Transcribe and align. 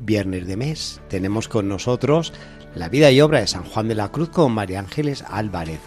viernes 0.00 0.46
de 0.46 0.56
mes, 0.56 1.00
tenemos 1.08 1.48
con 1.48 1.68
nosotros 1.68 2.32
la 2.74 2.88
vida 2.88 3.10
y 3.10 3.20
obra 3.20 3.40
de 3.40 3.46
San 3.46 3.64
Juan 3.64 3.88
de 3.88 3.94
la 3.94 4.10
Cruz 4.10 4.30
con 4.30 4.52
María 4.52 4.80
Ángeles 4.80 5.24
Álvarez. 5.28 5.80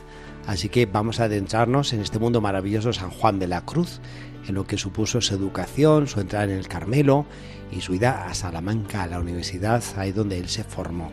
Así 0.47 0.69
que 0.69 0.85
vamos 0.85 1.19
a 1.19 1.25
adentrarnos 1.25 1.93
en 1.93 2.01
este 2.01 2.19
mundo 2.19 2.41
maravilloso 2.41 2.89
de 2.89 2.95
San 2.95 3.09
Juan 3.09 3.39
de 3.39 3.47
la 3.47 3.65
Cruz, 3.65 4.01
en 4.47 4.55
lo 4.55 4.67
que 4.67 4.77
supuso 4.77 5.21
su 5.21 5.33
educación, 5.33 6.07
su 6.07 6.19
entrada 6.19 6.45
en 6.45 6.51
el 6.51 6.67
Carmelo 6.67 7.25
y 7.71 7.81
su 7.81 7.93
ida 7.93 8.27
a 8.27 8.33
Salamanca, 8.33 9.03
a 9.03 9.07
la 9.07 9.19
universidad, 9.19 9.83
ahí 9.95 10.11
donde 10.11 10.37
él 10.37 10.49
se 10.49 10.63
formó. 10.63 11.11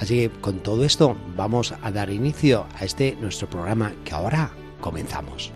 Así 0.00 0.16
que 0.16 0.30
con 0.40 0.58
todo 0.58 0.84
esto 0.84 1.16
vamos 1.36 1.74
a 1.80 1.90
dar 1.90 2.10
inicio 2.10 2.66
a 2.78 2.84
este 2.84 3.16
nuestro 3.20 3.48
programa 3.48 3.92
que 4.04 4.14
ahora 4.14 4.50
comenzamos. 4.80 5.52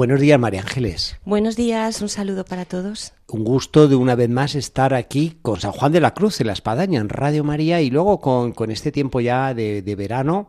Buenos 0.00 0.18
días, 0.18 0.40
María 0.40 0.62
Ángeles. 0.62 1.18
Buenos 1.26 1.56
días, 1.56 2.00
un 2.00 2.08
saludo 2.08 2.46
para 2.46 2.64
todos. 2.64 3.12
Un 3.28 3.44
gusto 3.44 3.86
de 3.86 3.96
una 3.96 4.14
vez 4.14 4.30
más 4.30 4.54
estar 4.54 4.94
aquí 4.94 5.36
con 5.42 5.60
San 5.60 5.72
Juan 5.72 5.92
de 5.92 6.00
la 6.00 6.14
Cruz 6.14 6.40
en 6.40 6.46
la 6.46 6.54
Espadaña, 6.54 7.00
en 7.00 7.10
Radio 7.10 7.44
María, 7.44 7.82
y 7.82 7.90
luego 7.90 8.18
con, 8.18 8.52
con 8.52 8.70
este 8.70 8.92
tiempo 8.92 9.20
ya 9.20 9.52
de, 9.52 9.82
de, 9.82 9.96
verano, 9.96 10.48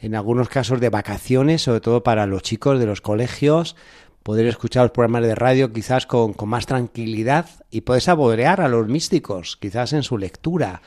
en 0.00 0.14
algunos 0.14 0.48
casos 0.48 0.78
de 0.78 0.90
vacaciones, 0.90 1.62
sobre 1.62 1.80
todo 1.80 2.04
para 2.04 2.24
los 2.26 2.44
chicos 2.44 2.78
de 2.78 2.86
los 2.86 3.00
colegios, 3.00 3.74
poder 4.22 4.46
escuchar 4.46 4.84
los 4.84 4.92
programas 4.92 5.24
de 5.24 5.34
radio 5.34 5.72
quizás 5.72 6.06
con, 6.06 6.32
con 6.32 6.48
más 6.48 6.66
tranquilidad 6.66 7.46
y 7.72 7.80
poder 7.80 8.00
saborear 8.00 8.60
a 8.60 8.68
los 8.68 8.86
místicos, 8.86 9.56
quizás 9.60 9.92
en 9.92 10.04
su 10.04 10.18
lectura, 10.18 10.82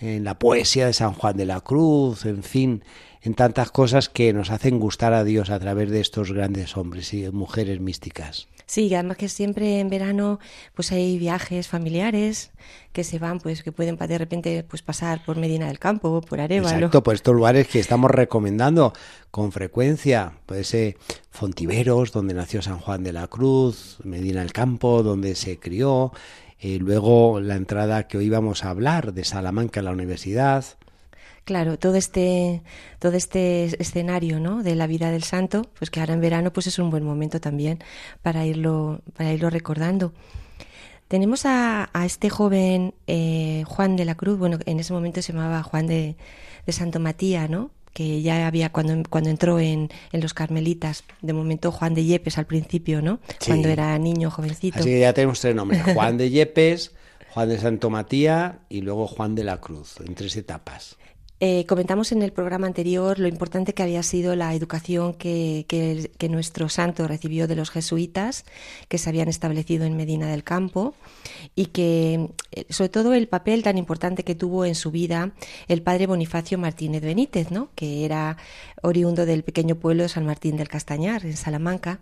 en 0.00 0.24
la 0.24 0.40
poesía 0.40 0.86
de 0.86 0.92
San 0.92 1.12
Juan 1.12 1.36
de 1.36 1.46
la 1.46 1.60
Cruz, 1.60 2.26
en 2.26 2.42
fin, 2.42 2.82
en 3.24 3.34
tantas 3.34 3.70
cosas 3.70 4.10
que 4.10 4.32
nos 4.34 4.50
hacen 4.50 4.78
gustar 4.78 5.14
a 5.14 5.24
Dios 5.24 5.48
a 5.48 5.58
través 5.58 5.90
de 5.90 6.00
estos 6.00 6.30
grandes 6.30 6.76
hombres 6.76 7.14
y 7.14 7.28
mujeres 7.30 7.80
místicas. 7.80 8.48
Sí, 8.66 8.94
además 8.94 9.16
que 9.16 9.28
siempre 9.28 9.80
en 9.80 9.88
verano 9.88 10.40
pues 10.74 10.92
hay 10.92 11.18
viajes 11.18 11.68
familiares 11.68 12.50
que 12.92 13.02
se 13.02 13.18
van, 13.18 13.40
pues 13.40 13.62
que 13.62 13.72
pueden 13.72 13.96
de 13.96 14.18
repente 14.18 14.64
pues 14.68 14.82
pasar 14.82 15.24
por 15.24 15.36
Medina 15.36 15.66
del 15.66 15.78
Campo, 15.78 16.20
por 16.20 16.40
Arevalo. 16.40 16.76
Exacto, 16.76 17.02
por 17.02 17.14
estos 17.14 17.34
lugares 17.34 17.66
que 17.66 17.80
estamos 17.80 18.10
recomendando 18.10 18.92
con 19.30 19.52
frecuencia, 19.52 20.34
puede 20.46 20.64
ser 20.64 20.96
Fontiveros, 21.30 22.12
donde 22.12 22.34
nació 22.34 22.62
San 22.62 22.78
Juan 22.78 23.02
de 23.04 23.12
la 23.12 23.26
Cruz, 23.26 23.98
Medina 24.04 24.40
del 24.40 24.52
Campo, 24.52 25.02
donde 25.02 25.34
se 25.34 25.58
crió, 25.58 26.12
eh, 26.60 26.78
luego 26.78 27.40
la 27.40 27.56
entrada 27.56 28.06
que 28.06 28.18
hoy 28.18 28.28
vamos 28.28 28.64
a 28.64 28.70
hablar 28.70 29.12
de 29.12 29.24
Salamanca 29.24 29.80
a 29.80 29.82
la 29.82 29.92
universidad, 29.92 30.64
Claro, 31.44 31.78
todo 31.78 31.96
este, 31.96 32.62
todo 32.98 33.12
este 33.12 33.80
escenario 33.80 34.40
¿no? 34.40 34.62
de 34.62 34.74
la 34.74 34.86
vida 34.86 35.10
del 35.10 35.24
santo, 35.24 35.66
pues 35.78 35.90
que 35.90 36.00
ahora 36.00 36.14
en 36.14 36.20
verano 36.20 36.52
pues 36.52 36.66
es 36.66 36.78
un 36.78 36.90
buen 36.90 37.04
momento 37.04 37.38
también 37.40 37.80
para 38.22 38.46
irlo, 38.46 39.02
para 39.14 39.32
irlo 39.32 39.50
recordando. 39.50 40.14
Tenemos 41.06 41.44
a, 41.44 41.90
a 41.92 42.06
este 42.06 42.30
joven 42.30 42.94
eh, 43.06 43.62
Juan 43.66 43.96
de 43.96 44.06
la 44.06 44.14
Cruz, 44.14 44.38
bueno, 44.38 44.58
en 44.64 44.80
ese 44.80 44.94
momento 44.94 45.20
se 45.20 45.32
llamaba 45.32 45.62
Juan 45.62 45.86
de, 45.86 46.16
de 46.64 46.72
Santo 46.72 46.98
Matías, 46.98 47.50
¿no? 47.50 47.70
que 47.92 48.22
ya 48.22 48.46
había 48.46 48.72
cuando, 48.72 49.08
cuando 49.08 49.30
entró 49.30 49.60
en, 49.60 49.88
en, 50.12 50.20
los 50.20 50.34
Carmelitas, 50.34 51.04
de 51.22 51.32
momento 51.32 51.70
Juan 51.70 51.94
de 51.94 52.04
Yepes 52.04 52.38
al 52.38 52.46
principio, 52.46 53.00
¿no? 53.00 53.20
Sí. 53.38 53.46
Cuando 53.46 53.68
era 53.68 53.96
niño, 53.98 54.30
jovencito. 54.32 54.80
Así 54.80 54.88
que 54.88 55.00
ya 55.00 55.12
tenemos 55.12 55.40
tres 55.40 55.54
nombres, 55.54 55.80
Juan 55.94 56.18
de 56.18 56.28
Yepes, 56.28 56.90
Juan 57.30 57.48
de 57.48 57.58
Santo 57.58 57.90
Matías 57.90 58.54
y 58.68 58.80
luego 58.80 59.06
Juan 59.06 59.36
de 59.36 59.44
la 59.44 59.60
Cruz, 59.60 60.00
en 60.04 60.16
tres 60.16 60.36
etapas. 60.36 60.96
Eh, 61.40 61.66
comentamos 61.66 62.12
en 62.12 62.22
el 62.22 62.32
programa 62.32 62.68
anterior 62.68 63.18
lo 63.18 63.26
importante 63.26 63.74
que 63.74 63.82
había 63.82 64.02
sido 64.04 64.36
la 64.36 64.54
educación 64.54 65.14
que, 65.14 65.66
que, 65.68 66.10
que, 66.16 66.28
nuestro 66.28 66.68
santo 66.68 67.08
recibió 67.08 67.48
de 67.48 67.56
los 67.56 67.70
jesuitas 67.70 68.44
que 68.88 68.98
se 68.98 69.10
habían 69.10 69.28
establecido 69.28 69.84
en 69.84 69.96
Medina 69.96 70.28
del 70.28 70.44
Campo 70.44 70.94
y 71.56 71.66
que 71.66 72.30
sobre 72.70 72.88
todo 72.88 73.14
el 73.14 73.26
papel 73.26 73.64
tan 73.64 73.78
importante 73.78 74.22
que 74.22 74.36
tuvo 74.36 74.64
en 74.64 74.76
su 74.76 74.92
vida 74.92 75.32
el 75.66 75.82
padre 75.82 76.06
Bonifacio 76.06 76.56
Martínez 76.56 77.02
Benítez, 77.02 77.50
¿no? 77.50 77.68
que 77.74 78.04
era 78.04 78.36
oriundo 78.82 79.26
del 79.26 79.42
pequeño 79.42 79.74
pueblo 79.74 80.04
de 80.04 80.08
San 80.08 80.26
Martín 80.26 80.56
del 80.56 80.68
Castañar, 80.68 81.26
en 81.26 81.36
Salamanca, 81.36 81.98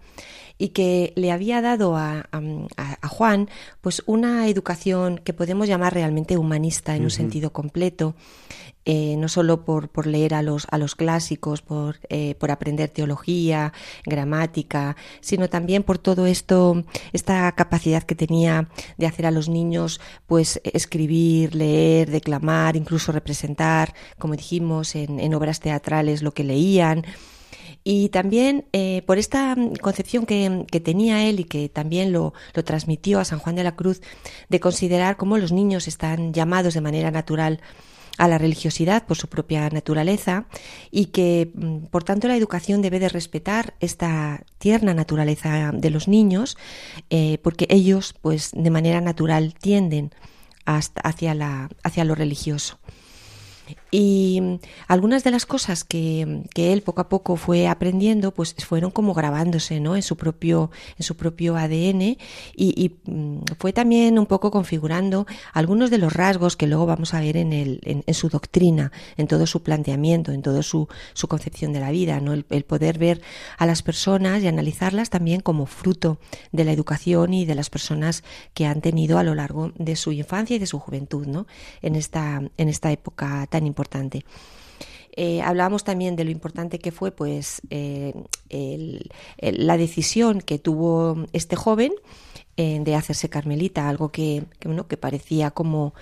y 0.58 0.68
que 0.68 1.12
le 1.16 1.32
había 1.32 1.62
dado 1.62 1.96
a, 1.96 2.28
a, 2.30 2.98
a 3.00 3.08
Juan 3.08 3.48
pues 3.80 4.02
una 4.06 4.46
educación 4.48 5.18
que 5.18 5.32
podemos 5.32 5.68
llamar 5.68 5.94
realmente 5.94 6.36
humanista 6.36 6.94
en 6.94 7.00
uh 7.00 7.02
-huh. 7.02 7.06
un 7.06 7.10
sentido 7.10 7.52
completo, 7.52 8.14
eh, 8.84 9.16
no 9.16 9.28
solo 9.28 9.64
por, 9.64 9.88
por, 9.88 10.06
leer 10.06 10.34
a 10.34 10.42
los, 10.42 10.66
a 10.70 10.76
los 10.76 10.96
clásicos, 10.96 11.62
por, 11.62 12.00
eh, 12.08 12.34
por, 12.34 12.50
aprender 12.50 12.88
teología, 12.88 13.72
gramática, 14.04 14.96
sino 15.20 15.48
también 15.48 15.84
por 15.84 15.98
todo 15.98 16.26
esto, 16.26 16.82
esta 17.12 17.52
capacidad 17.52 18.02
que 18.02 18.16
tenía 18.16 18.68
de 18.96 19.06
hacer 19.06 19.26
a 19.26 19.30
los 19.30 19.48
niños, 19.48 20.00
pues 20.26 20.60
escribir, 20.64 21.54
leer, 21.54 22.10
declamar, 22.10 22.74
incluso 22.76 23.12
representar, 23.12 23.94
como 24.18 24.34
dijimos, 24.34 24.96
en, 24.96 25.20
en 25.20 25.34
obras 25.34 25.60
teatrales 25.60 26.22
lo 26.22 26.34
que 26.34 26.42
leían. 26.42 27.04
Y 27.84 28.10
también 28.10 28.66
eh, 28.72 29.02
por 29.06 29.18
esta 29.18 29.56
concepción 29.80 30.24
que, 30.24 30.66
que, 30.70 30.80
tenía 30.80 31.24
él 31.28 31.40
y 31.40 31.44
que 31.44 31.68
también 31.68 32.12
lo, 32.12 32.32
lo, 32.54 32.64
transmitió 32.64 33.18
a 33.18 33.24
San 33.24 33.40
Juan 33.40 33.56
de 33.56 33.64
la 33.64 33.74
Cruz, 33.74 34.00
de 34.48 34.60
considerar 34.60 35.16
cómo 35.16 35.36
los 35.36 35.50
niños 35.52 35.88
están 35.88 36.32
llamados 36.32 36.74
de 36.74 36.80
manera 36.80 37.10
natural 37.10 37.60
a 38.18 38.28
la 38.28 38.38
religiosidad 38.38 39.06
por 39.06 39.16
su 39.16 39.28
propia 39.28 39.68
naturaleza 39.70 40.46
y 40.90 41.06
que 41.06 41.50
por 41.90 42.04
tanto 42.04 42.28
la 42.28 42.36
educación 42.36 42.82
debe 42.82 42.98
de 42.98 43.08
respetar 43.08 43.74
esta 43.80 44.44
tierna 44.58 44.94
naturaleza 44.94 45.72
de 45.72 45.90
los 45.90 46.08
niños 46.08 46.56
eh, 47.10 47.38
porque 47.42 47.66
ellos 47.70 48.14
pues 48.20 48.50
de 48.54 48.70
manera 48.70 49.00
natural 49.00 49.54
tienden 49.54 50.12
hasta 50.64 51.00
hacia 51.02 51.34
la 51.34 51.68
hacia 51.82 52.04
lo 52.04 52.14
religioso 52.14 52.78
y 53.94 54.58
algunas 54.88 55.22
de 55.22 55.30
las 55.30 55.44
cosas 55.44 55.84
que, 55.84 56.44
que, 56.54 56.72
él 56.72 56.80
poco 56.80 57.02
a 57.02 57.10
poco 57.10 57.36
fue 57.36 57.68
aprendiendo, 57.68 58.32
pues 58.32 58.54
fueron 58.54 58.90
como 58.90 59.12
grabándose, 59.12 59.80
¿no? 59.80 59.96
En 59.96 60.02
su 60.02 60.16
propio, 60.16 60.70
en 60.98 61.04
su 61.04 61.14
propio 61.14 61.58
ADN 61.58 62.00
y, 62.00 62.16
y 62.56 62.96
fue 63.58 63.74
también 63.74 64.18
un 64.18 64.24
poco 64.24 64.50
configurando 64.50 65.26
algunos 65.52 65.90
de 65.90 65.98
los 65.98 66.10
rasgos 66.10 66.56
que 66.56 66.66
luego 66.66 66.86
vamos 66.86 67.12
a 67.12 67.20
ver 67.20 67.36
en, 67.36 67.52
el, 67.52 67.80
en, 67.84 68.02
en 68.06 68.14
su 68.14 68.30
doctrina, 68.30 68.92
en 69.18 69.26
todo 69.26 69.46
su 69.46 69.62
planteamiento, 69.62 70.32
en 70.32 70.40
toda 70.40 70.62
su, 70.62 70.88
su 71.12 71.28
concepción 71.28 71.74
de 71.74 71.80
la 71.80 71.90
vida, 71.90 72.18
¿no? 72.18 72.32
El, 72.32 72.46
el, 72.48 72.64
poder 72.64 72.98
ver 72.98 73.20
a 73.58 73.66
las 73.66 73.82
personas 73.82 74.42
y 74.42 74.46
analizarlas 74.46 75.10
también 75.10 75.42
como 75.42 75.66
fruto 75.66 76.18
de 76.50 76.64
la 76.64 76.72
educación 76.72 77.34
y 77.34 77.44
de 77.44 77.54
las 77.54 77.68
personas 77.68 78.24
que 78.54 78.64
han 78.64 78.80
tenido 78.80 79.18
a 79.18 79.22
lo 79.22 79.34
largo 79.34 79.70
de 79.76 79.96
su 79.96 80.12
infancia 80.12 80.56
y 80.56 80.58
de 80.58 80.66
su 80.66 80.78
juventud, 80.78 81.26
¿no? 81.26 81.46
En 81.82 81.94
esta, 81.94 82.40
en 82.56 82.68
esta 82.70 82.90
época 82.90 83.46
tan 83.50 83.66
importante. 83.66 83.81
Eh, 85.14 85.42
hablábamos 85.42 85.84
también 85.84 86.16
de 86.16 86.24
lo 86.24 86.30
importante 86.30 86.78
que 86.78 86.90
fue 86.90 87.10
pues 87.10 87.60
eh, 87.70 88.14
la 89.40 89.76
decisión 89.76 90.40
que 90.40 90.58
tuvo 90.58 91.26
este 91.32 91.56
joven 91.56 91.92
eh, 92.58 92.80
de 92.84 92.94
hacerse 92.94 93.30
carmelita, 93.30 93.88
algo 93.88 94.10
que, 94.10 94.44
que, 94.58 94.68
bueno, 94.68 94.86
que 94.86 94.98
parecía 94.98 95.50
como 95.52 95.94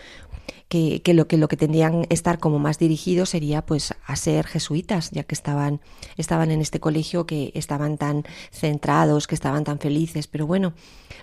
que, 0.66 1.00
que, 1.02 1.14
lo 1.14 1.28
que 1.28 1.36
lo 1.36 1.46
que 1.46 1.56
tendrían 1.56 2.06
estar 2.10 2.40
como 2.40 2.58
más 2.58 2.78
dirigidos 2.78 3.30
sería 3.30 3.64
pues 3.64 3.94
a 4.04 4.16
ser 4.16 4.48
jesuitas, 4.48 5.12
ya 5.12 5.22
que 5.22 5.36
estaban, 5.36 5.80
estaban 6.16 6.50
en 6.50 6.60
este 6.60 6.80
colegio, 6.80 7.24
que 7.24 7.52
estaban 7.54 7.98
tan 7.98 8.24
centrados, 8.50 9.28
que 9.28 9.36
estaban 9.36 9.62
tan 9.62 9.78
felices. 9.78 10.26
Pero 10.26 10.46
bueno, 10.46 10.74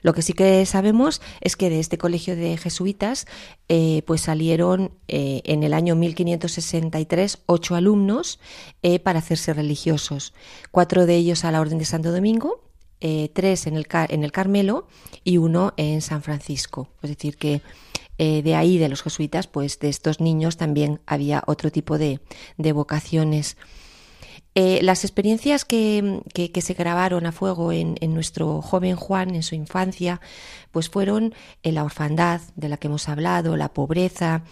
lo 0.01 0.13
que 0.13 0.21
sí 0.21 0.31
que 0.31 0.65
sabemos 0.65 1.21
es 1.41 1.57
que 1.57 1.69
de 1.69 1.81
este 1.81 1.97
colegio 1.97 2.37
de 2.37 2.55
jesuitas 2.55 3.25
eh, 3.67 4.03
pues 4.05 4.21
salieron 4.21 4.91
eh, 5.09 5.41
en 5.43 5.63
el 5.63 5.73
año 5.73 5.95
1563 5.95 7.39
ocho 7.47 7.75
alumnos 7.75 8.39
para 9.03 9.19
hacerse 9.19 9.53
religiosos, 9.53 10.33
cuatro 10.71 11.05
de 11.05 11.15
ellos 11.15 11.43
a 11.43 11.51
la 11.51 11.59
Orden 11.59 11.77
de 11.77 11.83
Santo 11.83 12.13
Domingo, 12.13 12.66
eh, 12.99 13.29
tres 13.33 13.67
en 13.67 13.75
el, 13.75 13.87
en 14.09 14.23
el 14.23 14.31
Carmelo 14.31 14.87
y 15.23 15.37
uno 15.37 15.73
en 15.77 16.01
San 16.01 16.23
Francisco. 16.23 16.89
Es 17.01 17.09
decir, 17.09 17.37
que 17.37 17.61
eh, 18.17 18.41
de 18.41 18.55
ahí, 18.55 18.77
de 18.77 18.89
los 18.89 19.03
jesuitas, 19.03 19.47
pues 19.47 19.79
de 19.79 19.89
estos 19.89 20.19
niños 20.19 20.57
también 20.57 20.99
había 21.05 21.43
otro 21.45 21.71
tipo 21.71 21.97
de, 21.97 22.19
vocaciones. 22.57 23.57
Eh, 24.55 24.79
las 24.81 25.03
experiencias 25.03 25.65
que, 25.65 26.21
se 26.33 26.73
grabaron 26.73 27.27
a 27.27 27.31
fuego 27.31 27.71
en, 27.71 27.95
nuestro 28.13 28.63
joven 28.63 28.95
Juan, 28.95 29.35
en 29.35 29.43
su 29.43 29.53
infancia, 29.53 30.19
pues 30.71 30.89
fueron 30.89 31.35
en 31.61 31.75
la 31.75 31.83
orfandad 31.83 32.41
de 32.55 32.69
la 32.69 32.77
que 32.77 32.87
hemos 32.87 33.07
hablado, 33.07 33.55
la 33.55 33.71
pobreza, 33.71 34.43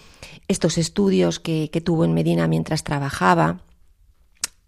estos 0.48 0.78
estudios 0.78 1.40
que, 1.40 1.72
que 1.72 1.82
tuvo 1.82 2.06
en 2.06 2.14
Medina 2.14 2.48
mientras 2.48 2.84
trabajaba, 2.84 3.62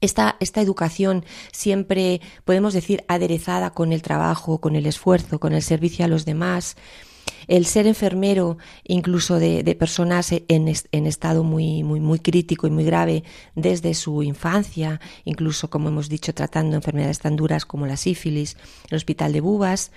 esta, 0.01 0.37
esta, 0.39 0.61
educación 0.61 1.25
siempre, 1.51 2.21
podemos 2.45 2.73
decir, 2.73 3.03
aderezada 3.07 3.71
con 3.71 3.93
el 3.93 4.01
trabajo, 4.01 4.59
con 4.59 4.75
el 4.75 4.85
esfuerzo, 4.85 5.39
con 5.39 5.53
el 5.53 5.61
servicio 5.61 6.05
a 6.05 6.07
los 6.07 6.25
demás, 6.25 6.75
el 7.47 7.65
ser 7.65 7.87
enfermero 7.87 8.57
incluso 8.83 9.39
de, 9.39 9.75
personas 9.75 10.31
en, 10.31 10.43
en, 10.47 11.07
estado 11.07 11.43
muy, 11.43 11.83
muy, 11.83 11.99
muy 11.99 12.19
crítico 12.19 12.67
y 12.67 12.71
muy 12.71 12.83
grave 12.83 13.23
desde 13.55 13.93
su 13.93 14.23
infancia, 14.23 14.99
incluso 15.25 15.69
como 15.69 15.89
hemos 15.89 16.09
dicho, 16.09 16.33
tratando 16.33 16.75
enfermedades 16.75 17.19
tan 17.19 17.35
duras 17.35 17.65
como 17.65 17.87
la 17.87 17.97
sífilis, 17.97 18.57
el 18.89 18.97
hospital 18.97 19.33
de 19.33 19.41
Bubas, 19.41 19.91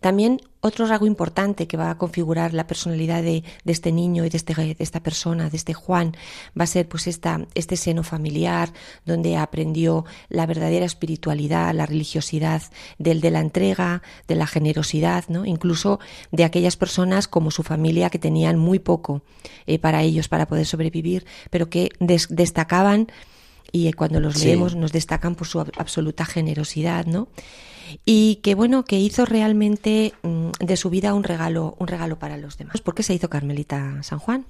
también 0.00 0.40
otro 0.62 0.86
rasgo 0.86 1.06
importante 1.06 1.66
que 1.66 1.76
va 1.76 1.90
a 1.90 1.98
configurar 1.98 2.54
la 2.54 2.68
personalidad 2.68 3.22
de, 3.22 3.42
este 3.66 3.90
niño 3.90 4.24
y 4.24 4.30
de, 4.30 4.36
este, 4.36 4.54
de, 4.54 4.76
esta 4.78 5.00
persona, 5.00 5.50
de 5.50 5.56
este 5.56 5.74
Juan, 5.74 6.16
va 6.58 6.64
a 6.64 6.68
ser 6.68 6.88
pues 6.88 7.08
esta, 7.08 7.46
este 7.54 7.76
seno 7.76 8.04
familiar 8.04 8.72
donde 9.04 9.36
aprendió 9.36 10.04
la 10.28 10.46
verdadera 10.46 10.86
espiritualidad, 10.86 11.74
la 11.74 11.84
religiosidad, 11.84 12.62
del 12.98 13.20
de 13.20 13.32
la 13.32 13.40
entrega, 13.40 14.02
de 14.28 14.36
la 14.36 14.46
generosidad, 14.46 15.24
¿no? 15.28 15.44
incluso 15.44 15.98
de 16.30 16.44
aquellas 16.44 16.76
personas 16.76 17.26
como 17.26 17.50
su 17.50 17.64
familia 17.64 18.08
que 18.08 18.20
tenían 18.20 18.56
muy 18.56 18.78
poco 18.78 19.22
eh, 19.66 19.80
para 19.80 20.02
ellos 20.02 20.28
para 20.28 20.46
poder 20.46 20.66
sobrevivir, 20.66 21.26
pero 21.50 21.68
que 21.68 21.90
destacaban 21.98 23.08
y 23.72 23.92
cuando 23.94 24.20
los 24.20 24.44
leemos 24.44 24.76
nos 24.76 24.92
destacan 24.92 25.34
por 25.34 25.48
su 25.48 25.60
absoluta 25.60 26.24
generosidad, 26.24 27.06
¿no? 27.06 27.28
y 28.04 28.36
que 28.36 28.54
bueno, 28.54 28.84
que 28.84 28.98
hizo 28.98 29.24
realmente 29.24 30.12
mm, 30.22 30.50
de 30.60 30.76
su 30.76 30.90
vida 30.90 31.14
un 31.14 31.24
regalo, 31.24 31.74
un 31.78 31.88
regalo 31.88 32.18
para 32.18 32.36
los 32.36 32.56
demás. 32.56 32.80
¿Por 32.80 32.94
qué 32.94 33.02
se 33.02 33.14
hizo 33.14 33.28
Carmelita 33.28 34.02
San 34.02 34.18
Juan? 34.18 34.46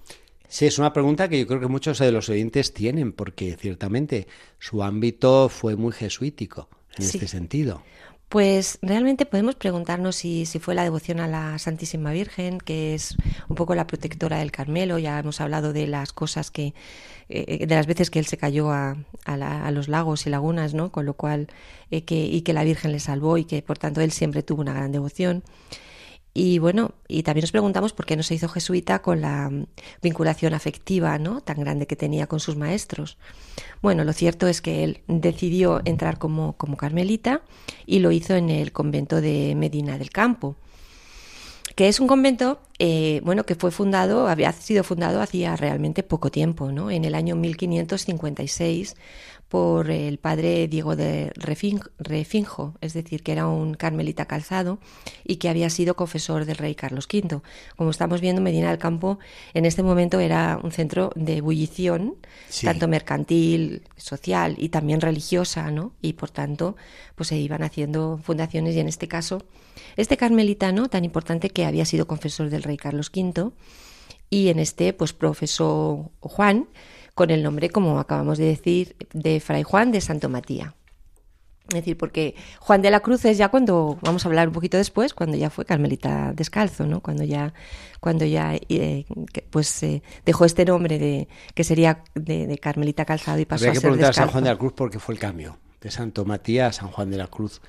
Sí, 0.48 0.66
es 0.66 0.78
una 0.78 0.92
pregunta 0.92 1.28
que 1.28 1.38
yo 1.38 1.46
creo 1.46 1.60
que 1.60 1.66
muchos 1.66 1.98
de 1.98 2.12
los 2.12 2.28
oyentes 2.28 2.74
tienen, 2.74 3.12
porque 3.12 3.56
ciertamente 3.58 4.26
su 4.58 4.82
ámbito 4.82 5.48
fue 5.48 5.76
muy 5.76 5.92
jesuítico 5.92 6.68
en 6.98 7.04
este 7.04 7.26
sentido. 7.26 7.82
Pues 8.32 8.78
realmente 8.80 9.26
podemos 9.26 9.56
preguntarnos 9.56 10.16
si, 10.16 10.46
si, 10.46 10.58
fue 10.58 10.74
la 10.74 10.84
devoción 10.84 11.20
a 11.20 11.28
la 11.28 11.58
Santísima 11.58 12.12
Virgen, 12.12 12.60
que 12.60 12.94
es 12.94 13.14
un 13.50 13.56
poco 13.56 13.74
la 13.74 13.86
protectora 13.86 14.38
del 14.38 14.50
Carmelo. 14.50 14.98
Ya 14.98 15.18
hemos 15.18 15.42
hablado 15.42 15.74
de 15.74 15.86
las 15.86 16.14
cosas 16.14 16.50
que, 16.50 16.72
eh, 17.28 17.66
de 17.66 17.74
las 17.74 17.86
veces 17.86 18.08
que 18.08 18.18
él 18.18 18.24
se 18.24 18.38
cayó 18.38 18.70
a, 18.70 18.96
a, 19.26 19.70
los 19.70 19.88
lagos 19.88 20.26
y 20.26 20.30
lagunas, 20.30 20.72
¿no? 20.72 20.90
Con 20.90 21.04
lo 21.04 21.12
cual, 21.12 21.48
eh, 21.90 22.06
que, 22.06 22.24
y 22.24 22.40
que 22.40 22.54
la 22.54 22.64
Virgen 22.64 22.92
le 22.92 23.00
salvó 23.00 23.36
y 23.36 23.44
que 23.44 23.60
por 23.60 23.76
tanto 23.76 24.00
él 24.00 24.12
siempre 24.12 24.42
tuvo 24.42 24.62
una 24.62 24.72
gran 24.72 24.92
devoción. 24.92 25.42
Y 26.34 26.58
bueno, 26.58 26.94
y 27.08 27.24
también 27.24 27.42
nos 27.42 27.52
preguntamos 27.52 27.92
por 27.92 28.06
qué 28.06 28.16
no 28.16 28.22
se 28.22 28.34
hizo 28.34 28.48
jesuita 28.48 29.00
con 29.02 29.20
la 29.20 29.50
mm, 29.50 29.66
vinculación 30.02 30.54
afectiva 30.54 31.18
¿no? 31.18 31.42
tan 31.42 31.60
grande 31.60 31.86
que 31.86 31.96
tenía 31.96 32.26
con 32.26 32.40
sus 32.40 32.56
maestros. 32.56 33.18
Bueno, 33.82 34.04
lo 34.04 34.12
cierto 34.12 34.46
es 34.46 34.62
que 34.62 34.82
él 34.82 35.02
decidió 35.08 35.82
entrar 35.84 36.18
como, 36.18 36.54
como 36.56 36.76
carmelita 36.76 37.42
y 37.84 37.98
lo 37.98 38.12
hizo 38.12 38.34
en 38.34 38.48
el 38.48 38.72
convento 38.72 39.20
de 39.20 39.54
Medina 39.56 39.98
del 39.98 40.10
Campo, 40.10 40.56
que 41.74 41.88
es 41.88 42.00
un 42.00 42.06
convento, 42.06 42.60
eh, 42.78 43.20
bueno, 43.24 43.44
que 43.44 43.54
fue 43.54 43.70
fundado, 43.70 44.28
había 44.28 44.52
sido 44.52 44.84
fundado 44.84 45.20
hacía 45.20 45.56
realmente 45.56 46.02
poco 46.02 46.30
tiempo, 46.30 46.70
¿no? 46.70 46.90
En 46.90 47.04
el 47.04 47.14
año 47.14 47.34
1556 47.36 48.94
por 49.52 49.90
el 49.90 50.16
padre 50.16 50.66
Diego 50.66 50.96
de 50.96 51.30
Refinjo, 51.34 52.72
es 52.80 52.94
decir, 52.94 53.22
que 53.22 53.32
era 53.32 53.46
un 53.48 53.74
carmelita 53.74 54.24
calzado 54.24 54.78
y 55.24 55.36
que 55.36 55.50
había 55.50 55.68
sido 55.68 55.94
confesor 55.94 56.46
del 56.46 56.56
rey 56.56 56.74
Carlos 56.74 57.06
V. 57.12 57.42
Como 57.76 57.90
estamos 57.90 58.22
viendo, 58.22 58.40
Medina 58.40 58.70
del 58.70 58.78
Campo 58.78 59.18
en 59.52 59.66
este 59.66 59.82
momento 59.82 60.20
era 60.20 60.58
un 60.62 60.72
centro 60.72 61.12
de 61.16 61.36
ebullición, 61.36 62.14
tanto 62.64 62.88
mercantil, 62.88 63.82
social 63.98 64.54
y 64.56 64.70
también 64.70 65.02
religiosa, 65.02 65.70
¿no? 65.70 65.92
Y 66.00 66.14
por 66.14 66.30
tanto, 66.30 66.74
pues 67.14 67.28
se 67.28 67.36
iban 67.36 67.62
haciendo 67.62 68.18
fundaciones 68.22 68.74
y 68.74 68.80
en 68.80 68.88
este 68.88 69.06
caso, 69.06 69.44
este 69.98 70.16
carmelitano 70.16 70.88
tan 70.88 71.04
importante 71.04 71.50
que 71.50 71.66
había 71.66 71.84
sido 71.84 72.06
confesor 72.06 72.48
del 72.48 72.62
rey 72.62 72.78
Carlos 72.78 73.12
V 73.14 73.50
y 74.30 74.48
en 74.48 74.60
este, 74.60 74.94
pues 74.94 75.12
profesó 75.12 76.10
Juan, 76.20 76.68
con 77.14 77.30
el 77.30 77.42
nombre, 77.42 77.70
como 77.70 77.98
acabamos 77.98 78.38
de 78.38 78.46
decir, 78.46 78.96
de 79.12 79.40
Fray 79.40 79.62
Juan 79.62 79.92
de 79.92 80.00
Santo 80.00 80.28
Matías. 80.28 80.74
Es 81.68 81.76
decir, 81.76 81.96
porque 81.96 82.34
Juan 82.58 82.82
de 82.82 82.90
la 82.90 83.00
Cruz 83.00 83.24
es 83.24 83.38
ya 83.38 83.48
cuando, 83.48 83.96
vamos 84.02 84.24
a 84.24 84.28
hablar 84.28 84.48
un 84.48 84.54
poquito 84.54 84.76
después, 84.76 85.14
cuando 85.14 85.36
ya 85.36 85.48
fue 85.48 85.64
Carmelita 85.64 86.32
descalzo, 86.34 86.86
¿no? 86.86 87.00
Cuando 87.00 87.22
ya, 87.22 87.54
cuando 88.00 88.24
ya 88.24 88.54
eh, 88.68 89.04
pues 89.48 89.82
eh, 89.84 90.02
dejó 90.26 90.44
este 90.44 90.64
nombre 90.64 90.98
de 90.98 91.28
que 91.54 91.62
sería 91.62 92.02
de, 92.14 92.58
Carmelita 92.58 93.04
calzado 93.04 93.38
y 93.38 93.44
pasó 93.44 93.64
Habría 93.64 93.70
a 93.70 93.74
ser 93.74 93.80
que 93.80 93.86
preguntar 93.86 94.10
a 94.10 94.12
San 94.12 94.28
Juan 94.28 94.44
de 94.44 94.50
la 94.50 94.58
Cruz 94.58 94.72
porque 94.74 94.98
fue 94.98 95.14
el 95.14 95.20
cambio 95.20 95.56
de 95.80 95.90
Santo 95.90 96.24
Matías 96.24 96.76
a 96.76 96.80
San 96.80 96.90
Juan 96.90 97.10
de 97.10 97.16
la 97.16 97.28
Cruz. 97.28 97.60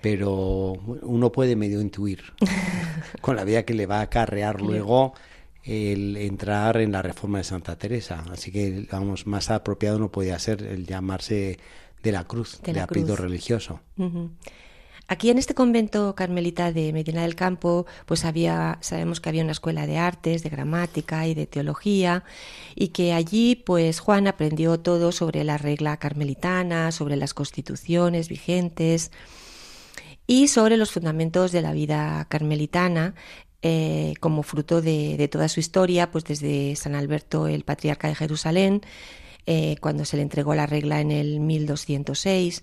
Pero 0.00 0.72
uno 1.02 1.30
puede 1.30 1.56
medio 1.56 1.80
intuir 1.80 2.22
con 3.20 3.36
la 3.36 3.44
vida 3.44 3.62
que 3.64 3.74
le 3.74 3.86
va 3.86 3.98
a 3.98 4.02
acarrear 4.02 4.60
luego 4.60 5.14
el 5.64 6.16
entrar 6.16 6.78
en 6.78 6.92
la 6.92 7.02
reforma 7.02 7.38
de 7.38 7.44
Santa 7.44 7.76
Teresa. 7.76 8.24
Así 8.30 8.50
que, 8.50 8.86
vamos, 8.90 9.26
más 9.26 9.50
apropiado 9.50 9.98
no 9.98 10.10
podía 10.10 10.38
ser 10.38 10.62
el 10.62 10.86
llamarse 10.86 11.58
de 12.02 12.12
la 12.12 12.24
cruz, 12.24 12.60
de, 12.62 12.80
apellido 12.80 13.16
religioso. 13.16 13.80
Aquí 15.06 15.28
en 15.28 15.38
este 15.38 15.54
convento 15.54 16.14
carmelita 16.14 16.72
de 16.72 16.92
Medina 16.92 17.22
del 17.22 17.34
Campo, 17.34 17.84
pues 18.06 18.24
había, 18.24 18.78
sabemos 18.80 19.20
que 19.20 19.28
había 19.28 19.42
una 19.42 19.50
escuela 19.50 19.86
de 19.88 19.98
artes, 19.98 20.44
de 20.44 20.50
gramática 20.50 21.26
y 21.26 21.34
de 21.34 21.48
teología, 21.48 22.22
y 22.76 22.88
que 22.88 23.12
allí, 23.12 23.56
pues 23.56 23.98
Juan 23.98 24.28
aprendió 24.28 24.78
todo 24.78 25.10
sobre 25.10 25.42
la 25.42 25.58
regla 25.58 25.96
carmelitana, 25.96 26.92
sobre 26.92 27.16
las 27.16 27.34
constituciones 27.34 28.28
vigentes 28.28 29.10
y 30.28 30.46
sobre 30.46 30.76
los 30.76 30.92
fundamentos 30.92 31.50
de 31.50 31.62
la 31.62 31.72
vida 31.72 32.24
carmelitana, 32.28 33.16
eh, 33.62 34.14
como 34.20 34.42
fruto 34.42 34.80
de, 34.80 35.28
toda 35.30 35.48
su 35.48 35.60
historia, 35.60 36.10
pues 36.10 36.24
desde 36.24 36.74
San 36.76 36.94
Alberto, 36.94 37.46
el 37.46 37.64
patriarca 37.64 38.08
de 38.08 38.14
Jerusalén, 38.14 38.82
eh, 39.46 39.76
cuando 39.80 40.04
se 40.04 40.16
le 40.16 40.22
entregó 40.22 40.54
la 40.54 40.66
regla 40.66 41.00
en 41.00 41.10
el 41.10 41.40
1206, 41.40 42.62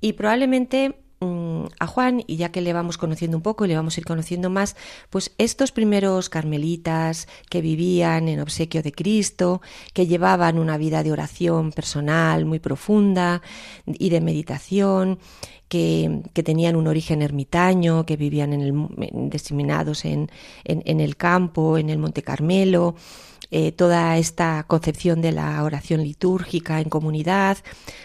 y 0.00 0.12
probablemente 0.14 1.05
a 1.20 1.86
Juan, 1.86 2.22
y 2.26 2.36
ya 2.36 2.50
que 2.50 2.60
le 2.60 2.72
vamos 2.72 2.98
conociendo 2.98 3.36
un 3.36 3.42
poco 3.42 3.64
y 3.64 3.68
le 3.68 3.76
vamos 3.76 3.96
a 3.96 4.00
ir 4.00 4.06
conociendo 4.06 4.50
más, 4.50 4.76
pues 5.08 5.32
estos 5.38 5.72
primeros 5.72 6.28
carmelitas 6.28 7.26
que 7.48 7.60
vivían 7.60 8.28
en 8.28 8.40
obsequio 8.40 8.82
de 8.82 8.92
Cristo, 8.92 9.62
que 9.94 10.06
llevaban 10.06 10.58
una 10.58 10.76
vida 10.76 11.02
de 11.02 11.12
oración 11.12 11.72
personal 11.72 12.44
muy 12.44 12.58
profunda 12.58 13.40
y 13.86 14.10
de 14.10 14.20
meditación, 14.20 15.18
que, 15.68 16.22
tenían 16.44 16.76
un 16.76 16.86
origen 16.86 17.22
ermitaño, 17.22 18.06
que 18.06 18.16
vivían 18.16 18.52
en 18.52 18.60
el, 18.60 19.30
diseminados 19.30 20.04
en, 20.04 20.30
en, 20.64 21.00
el 21.00 21.16
campo, 21.16 21.78
en 21.78 21.90
el 21.90 21.98
Monte 21.98 22.22
Carmelo, 22.22 22.94
eh, 23.50 23.72
toda 23.72 24.16
esta 24.18 24.64
concepción 24.66 25.22
de 25.22 25.32
la 25.32 25.62
oración 25.62 26.02
litúrgica 26.02 26.80
en 26.80 26.88
comunidad, 26.88 27.58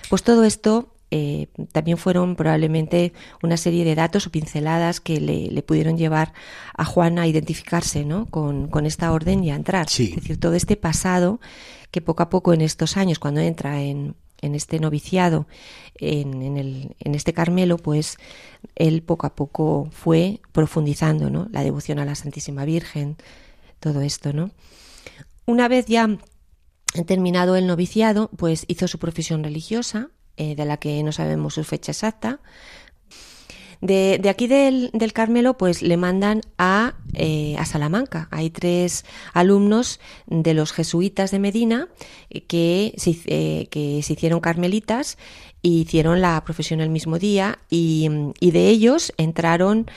pues 0.10 0.24
todo 0.24 0.44
esto 0.44 0.90
eh, 1.13 1.48
también 1.74 1.98
fueron 1.98 2.38
probablemente 2.38 3.12
una 3.44 3.58
serie 3.58 3.84
de 3.84 3.96
datos 3.96 4.27
o 4.27 4.32
pinceladas 4.32 5.01
que 5.01 5.20
le, 5.20 5.62
pudieron 5.62 5.98
llevar 5.98 6.34
a 6.75 6.86
Juan 6.86 7.20
a 7.20 7.27
identificarse 7.27 8.06
¿no? 8.06 8.27
con, 8.27 8.70
con, 8.70 8.86
esta 8.86 9.12
orden 9.12 9.44
y 9.44 9.51
a 9.51 9.56
entrar. 9.56 9.88
Es 9.88 10.15
decir, 10.15 10.39
todo 10.39 10.53
este 10.53 10.77
pasado 10.77 11.41
que 11.91 12.00
poco 12.00 12.24
a 12.24 12.30
poco 12.30 12.53
en 12.53 12.62
estos 12.62 12.96
años, 12.96 13.20
cuando 13.20 13.41
entra 13.41 13.82
en, 13.82 14.15
en 14.41 14.56
este 14.56 14.80
noviciado, 14.80 15.48
en, 15.96 16.58
el, 16.58 16.96
en, 17.00 17.15
este 17.15 17.34
Carmelo, 17.34 17.77
pues 17.77 18.18
él 18.75 19.03
poco 19.03 19.27
a 19.27 19.36
poco 19.36 19.89
fue 19.91 20.39
profundizando, 20.53 21.30
¿no? 21.30 21.50
La 21.51 21.63
devoción 21.63 22.00
a 22.00 22.06
la 22.06 22.15
Santísima 22.15 22.63
Virgen, 22.63 23.18
todo 23.82 24.00
esto, 24.00 24.32
¿no? 24.32 24.51
Una 25.46 25.68
vez 25.68 25.88
ya 25.88 26.18
terminado 27.06 27.58
el 27.58 27.68
noviciado, 27.68 28.30
pues 28.38 28.63
hizo 28.70 28.88
su 28.88 28.98
profesión 28.98 29.44
religiosa, 29.44 30.10
eh, 30.41 30.55
de 30.55 30.65
la 30.65 30.77
que 30.77 31.03
no 31.03 31.12
sabemos 31.12 31.53
su 31.53 31.63
fecha 31.63 31.91
exacta. 31.91 32.39
De, 33.79 34.19
aquí 34.27 34.48
del, 34.48 34.89
del, 34.91 35.13
Carmelo, 35.13 35.55
pues 35.55 35.83
le 35.83 35.98
mandan 35.98 36.41
a, 36.57 36.95
eh, 37.13 37.55
a, 37.60 37.65
Salamanca. 37.65 38.27
Hay 38.31 38.50
tres 38.50 39.05
alumnos 39.33 40.00
de 40.25 40.55
los 40.55 40.71
jesuitas 40.71 41.29
de 41.29 41.38
Medina 41.38 41.89
que 42.48 42.95
se, 42.98 43.15
eh, 43.25 43.67
que 43.69 44.01
se 44.01 44.13
hicieron 44.13 44.39
carmelitas 44.39 45.19
y 45.62 45.81
hicieron 45.81 46.21
la 46.21 46.43
profesión 46.43 46.81
el 46.81 46.89
mismo 46.89 47.19
día 47.19 47.60
y, 47.69 48.10
y 48.39 48.50
de 48.50 48.69
ellos 48.69 49.13
entraron 49.17 49.91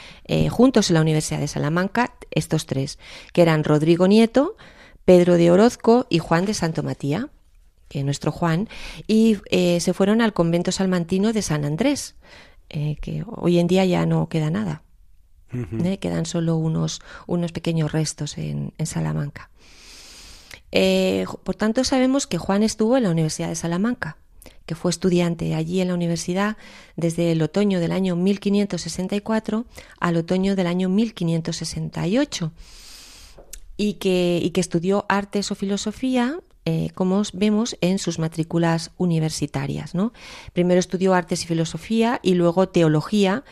juntos 0.51 0.91
en 0.91 0.95
la 0.95 1.01
Universidad 1.01 1.41
de 1.41 1.49
Salamanca 1.49 2.17
estos 2.31 2.67
tres, 2.67 2.99
que 3.33 3.41
eran 3.41 3.65
Rodrigo 3.65 4.07
Nieto, 4.09 4.57
Pedro 5.07 5.39
de 5.39 5.51
Orozco 5.51 6.07
y 6.11 6.19
Juan 6.19 6.45
de 6.45 6.53
Santo 6.53 6.83
Matía, 6.83 7.31
que 7.95 8.03
nuestro 8.03 8.33
Juan, 8.33 8.69
y 9.07 9.37
eh, 9.51 9.79
se 9.79 9.95
fueron 9.95 10.21
al 10.21 10.33
convento 10.33 10.73
salmantino 10.73 11.33
de 11.33 11.43
San 11.43 11.65
Andrés, 11.65 12.17
eh, 12.69 12.97
que 13.01 13.25
hoy 13.25 13.61
en 13.61 13.69
día 13.69 13.85
ya 13.85 14.05
no 14.05 14.29
queda 14.29 14.51
nada. 14.51 14.83
¿eh? 15.53 15.99
Quedan 15.99 16.27
solo 16.27 16.57
unos, 16.57 17.01
unos 17.29 17.53
pequeños 17.53 17.93
restos 17.93 18.37
en, 18.37 18.73
en 18.79 18.87
Salamanca. 18.87 19.49
por 21.45 21.55
tanto, 21.55 21.85
sabemos 21.85 22.27
que 22.27 22.37
Juan 22.37 22.65
estuvo 22.65 22.97
en 22.97 23.05
la 23.05 23.11
Universidad 23.11 23.49
de 23.49 23.55
Salamanca 23.55 24.17
que 24.67 24.75
fue 24.75 24.91
estudiante 24.91 25.55
allí 25.55 25.81
en 25.81 25.89
la 25.89 25.95
universidad 25.95 26.57
desde 26.97 27.31
el 27.33 27.43
otoño 27.43 27.81
del 27.81 27.93
año 27.93 28.17
1564 28.17 29.67
al 30.01 30.17
otoño 30.17 30.57
del 30.57 30.67
año 30.67 30.89
1568 30.89 32.51
y 33.77 33.95
que, 33.95 34.41
y 34.43 34.51
que 34.51 34.61
estudió 34.63 35.05
artes 35.11 35.53
o 35.53 35.55
filosofía 35.55 36.41
eh, 36.67 36.91
como 36.95 37.23
vemos 37.33 37.77
en 37.81 37.99
sus 37.99 38.19
matrículas 38.19 38.91
universitarias. 38.97 39.95
¿no? 39.95 40.13
Primero 40.53 40.81
estudió 40.81 41.15
artes 41.15 41.45
y 41.45 41.47
filosofía 41.47 42.21
y 42.23 42.35
luego 42.35 42.69
teología, 42.69 43.45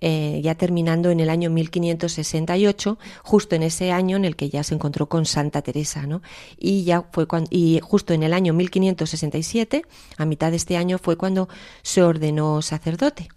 eh, 0.00 0.40
ya 0.44 0.54
terminando 0.54 1.10
en 1.10 1.20
el 1.20 1.30
año 1.30 1.50
1568, 1.50 2.98
justo 3.22 3.56
en 3.56 3.62
ese 3.62 3.90
año 3.90 4.16
en 4.16 4.24
el 4.24 4.36
que 4.36 4.50
ya 4.50 4.62
se 4.62 4.74
encontró 4.74 5.08
con 5.08 5.26
Santa 5.26 5.62
Teresa, 5.62 6.06
¿no? 6.06 6.22
Y 6.58 6.84
ya 6.84 7.08
fue 7.10 7.26
cuando, 7.26 7.48
y 7.50 7.80
justo 7.82 8.12
en 8.12 8.22
el 8.22 8.32
año 8.32 8.52
1567, 8.52 9.82
a 10.16 10.24
mitad 10.26 10.50
de 10.50 10.56
este 10.58 10.76
año, 10.76 10.98
fue 10.98 11.16
cuando 11.16 11.48
se 11.82 12.02
ordenó 12.02 12.62
sacerdote. 12.62 13.28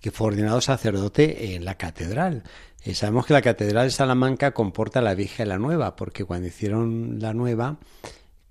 Que 0.00 0.10
fue 0.10 0.28
ordenado 0.28 0.60
sacerdote 0.60 1.54
en 1.54 1.64
la 1.64 1.76
catedral. 1.76 2.42
Eh, 2.82 2.94
sabemos 2.94 3.26
que 3.26 3.34
la 3.34 3.42
catedral 3.42 3.88
de 3.88 3.90
Salamanca 3.90 4.52
comporta 4.52 5.02
la 5.02 5.14
vieja 5.14 5.42
y 5.42 5.46
la 5.46 5.58
nueva, 5.58 5.96
porque 5.96 6.24
cuando 6.24 6.48
hicieron 6.48 7.18
la 7.20 7.34
nueva, 7.34 7.78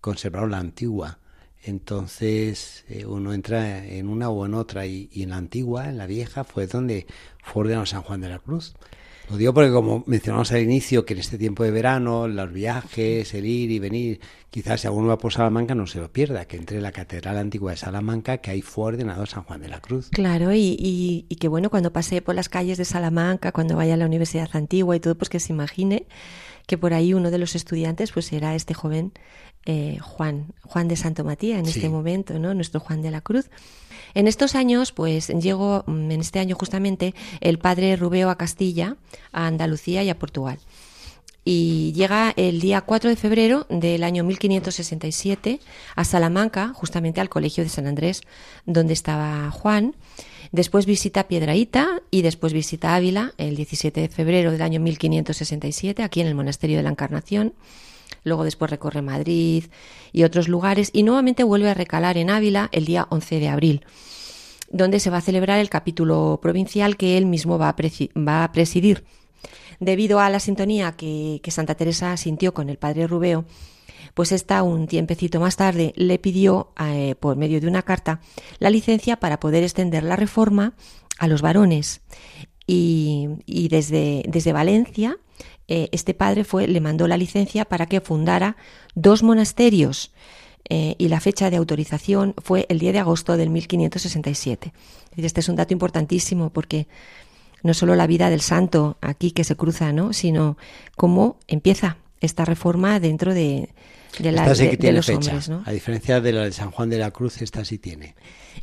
conservaron 0.01 0.51
la 0.51 0.59
antigua. 0.59 1.19
Entonces 1.63 2.85
eh, 2.87 3.05
uno 3.05 3.33
entra 3.33 3.85
en 3.85 4.07
una 4.07 4.29
o 4.29 4.45
en 4.45 4.53
otra 4.53 4.85
y, 4.85 5.09
en 5.13 5.29
la 5.29 5.37
antigua, 5.37 5.89
en 5.89 5.97
la 5.97 6.07
vieja, 6.07 6.43
fue 6.43 6.67
donde 6.67 7.05
fue 7.43 7.61
ordenado 7.61 7.85
San 7.85 8.01
Juan 8.01 8.21
de 8.21 8.29
la 8.29 8.39
Cruz. 8.39 8.73
Lo 9.29 9.37
digo 9.37 9.53
porque 9.53 9.71
como 9.71 10.03
mencionamos 10.07 10.51
al 10.51 10.61
inicio, 10.61 11.05
que 11.05 11.13
en 11.13 11.19
este 11.19 11.37
tiempo 11.37 11.63
de 11.63 11.69
verano, 11.69 12.27
los 12.27 12.51
viajes, 12.51 13.31
el 13.35 13.45
ir 13.45 13.69
y 13.69 13.77
venir, 13.77 14.19
quizás 14.49 14.81
si 14.81 14.87
alguno 14.87 15.07
va 15.07 15.19
por 15.19 15.31
Salamanca 15.31 15.75
no 15.75 15.85
se 15.85 15.99
lo 15.99 16.11
pierda, 16.11 16.45
que 16.45 16.57
entre 16.57 16.81
la 16.81 16.91
Catedral 16.91 17.37
Antigua 17.37 17.71
de 17.71 17.77
Salamanca, 17.77 18.39
que 18.39 18.49
ahí 18.49 18.63
fue 18.63 18.85
ordenado 18.85 19.27
San 19.27 19.43
Juan 19.43 19.61
de 19.61 19.67
la 19.67 19.81
Cruz. 19.81 20.09
Claro, 20.09 20.51
y, 20.51 20.75
y, 21.29 21.35
que 21.35 21.47
bueno, 21.47 21.69
cuando 21.69 21.93
pase 21.93 22.23
por 22.23 22.33
las 22.33 22.49
calles 22.49 22.79
de 22.79 22.85
Salamanca, 22.85 23.51
cuando 23.51 23.75
vaya 23.75 23.93
a 23.93 23.97
la 23.97 24.07
Universidad 24.07 24.49
Antigua 24.53 24.95
y 24.95 24.99
todo, 24.99 25.15
pues 25.15 25.29
que 25.29 25.39
se 25.39 25.53
imagine 25.53 26.07
que 26.65 26.77
por 26.77 26.93
ahí 26.93 27.13
uno 27.15 27.31
de 27.31 27.39
los 27.39 27.55
estudiantes 27.55 28.11
pues 28.11 28.31
era 28.31 28.53
este 28.53 28.75
joven 28.75 29.11
eh, 29.65 29.97
Juan, 30.01 30.53
Juan 30.63 30.87
de 30.87 30.95
Santo 30.95 31.23
Matías 31.23 31.59
en 31.59 31.65
este 31.65 31.89
momento, 31.89 32.39
¿no? 32.39 32.53
Nuestro 32.53 32.79
Juan 32.79 33.01
de 33.01 33.11
la 33.11 33.21
Cruz. 33.21 33.49
En 34.13 34.27
estos 34.27 34.55
años, 34.55 34.91
pues 34.91 35.27
llegó, 35.27 35.83
mm, 35.85 36.11
en 36.11 36.21
este 36.21 36.39
año 36.39 36.55
justamente, 36.55 37.13
el 37.41 37.59
padre 37.59 37.95
Rubeo 37.95 38.29
a 38.29 38.37
Castilla, 38.37 38.97
a 39.31 39.47
Andalucía 39.47 40.03
y 40.03 40.09
a 40.09 40.17
Portugal. 40.17 40.59
Y 41.45 41.93
llega 41.93 42.33
el 42.35 42.59
día 42.59 42.81
4 42.81 43.09
de 43.09 43.15
febrero 43.15 43.65
del 43.69 44.03
año 44.03 44.23
1567 44.23 45.59
a 45.95 46.03
Salamanca, 46.03 46.73
justamente 46.73 47.21
al 47.21 47.29
Colegio 47.29 47.63
de 47.63 47.69
San 47.69 47.87
Andrés, 47.87 48.21
donde 48.65 48.93
estaba 48.93 49.49
Juan. 49.51 49.95
Después 50.51 50.85
visita 50.85 51.27
Piedraíta 51.27 52.01
y 52.11 52.23
después 52.23 52.53
visita 52.53 52.95
Ávila 52.95 53.33
el 53.37 53.55
17 53.55 54.01
de 54.01 54.09
febrero 54.09 54.51
del 54.51 54.61
año 54.61 54.79
1567, 54.79 56.03
aquí 56.03 56.21
en 56.21 56.27
el 56.27 56.35
Monasterio 56.35 56.77
de 56.77 56.83
la 56.83 56.89
Encarnación 56.89 57.53
luego 58.23 58.43
después 58.43 58.71
recorre 58.71 59.01
Madrid 59.01 59.65
y 60.11 60.23
otros 60.23 60.47
lugares 60.47 60.89
y 60.93 61.03
nuevamente 61.03 61.43
vuelve 61.43 61.69
a 61.69 61.73
recalar 61.73 62.17
en 62.17 62.29
Ávila 62.29 62.69
el 62.71 62.85
día 62.85 63.07
11 63.09 63.39
de 63.39 63.47
abril 63.47 63.85
donde 64.71 64.99
se 64.99 65.09
va 65.09 65.17
a 65.17 65.21
celebrar 65.21 65.59
el 65.59 65.69
capítulo 65.69 66.39
provincial 66.41 66.97
que 66.97 67.17
él 67.17 67.25
mismo 67.25 67.57
va 67.57 67.69
a, 67.69 68.51
presidir. 68.51 69.03
Debido 69.79 70.19
a 70.19 70.29
la 70.29 70.39
sintonía 70.39 70.93
que, 70.93 71.41
Santa 71.49 71.75
Teresa 71.75 72.15
sintió 72.17 72.53
con 72.53 72.69
el 72.69 72.77
padre 72.77 73.07
Rubeo, 73.07 73.45
pues 74.13 74.31
esta 74.31 74.63
un 74.63 74.87
tiempecito 74.87 75.39
más 75.39 75.55
tarde 75.55 75.93
le 75.95 76.19
pidió, 76.19 76.71
eh, 76.79 77.15
por 77.19 77.37
medio 77.37 77.61
de 77.61 77.67
una 77.67 77.83
carta, 77.83 78.21
la 78.59 78.69
licencia 78.69 79.17
para 79.17 79.39
poder 79.39 79.63
extender 79.63 80.03
la 80.03 80.15
reforma 80.15 80.73
a 81.17 81.27
los 81.27 81.41
varones. 81.41 82.01
Y, 82.67 83.29
y 83.45 83.67
desde, 83.69 84.23
desde 84.27 84.53
Valencia 84.53 85.17
eh, 85.69 85.87
este 85.91 86.15
padre 86.15 86.43
fue, 86.43 86.67
le 86.67 86.81
mandó 86.81 87.07
la 87.07 87.15
licencia 87.15 87.63
para 87.63 87.85
que 87.85 88.01
fundara 88.01 88.57
dos 88.95 89.21
monasterios 89.21 90.11
eh, 90.67 90.95
y 90.97 91.09
la 91.09 91.19
fecha 91.19 91.51
de 91.51 91.57
autorización 91.57 92.33
fue 92.43 92.65
el 92.69 92.79
10 92.79 92.93
de 92.93 92.99
agosto 92.99 93.37
del 93.37 93.51
1567. 93.51 94.73
Este 95.15 95.39
es 95.39 95.47
un 95.47 95.55
dato 95.55 95.71
importantísimo 95.71 96.49
porque 96.49 96.87
no 97.61 97.75
solo 97.75 97.95
la 97.95 98.07
vida 98.07 98.31
del 98.31 98.41
santo 98.41 98.97
aquí 98.99 99.29
que 99.29 99.43
se 99.43 99.55
cruza, 99.55 99.93
¿no? 99.93 100.11
sino 100.11 100.57
cómo 100.95 101.37
empieza 101.47 101.97
esta 102.19 102.45
reforma 102.45 102.99
dentro 102.99 103.33
de, 103.33 103.69
de, 104.19 104.31
la, 104.31 104.53
de, 104.53 104.91
los 104.91 105.09
hombres. 105.09 105.49
¿no? 105.49 105.63
A 105.65 105.71
diferencia 105.71 106.21
de 106.21 106.31
la 106.31 106.43
de 106.43 106.51
San 106.51 106.71
Juan 106.71 106.89
de 106.89 106.97
la 106.97 107.11
Cruz, 107.11 107.41
esta 107.41 107.63
sí 107.65 107.77
tiene 107.77 108.15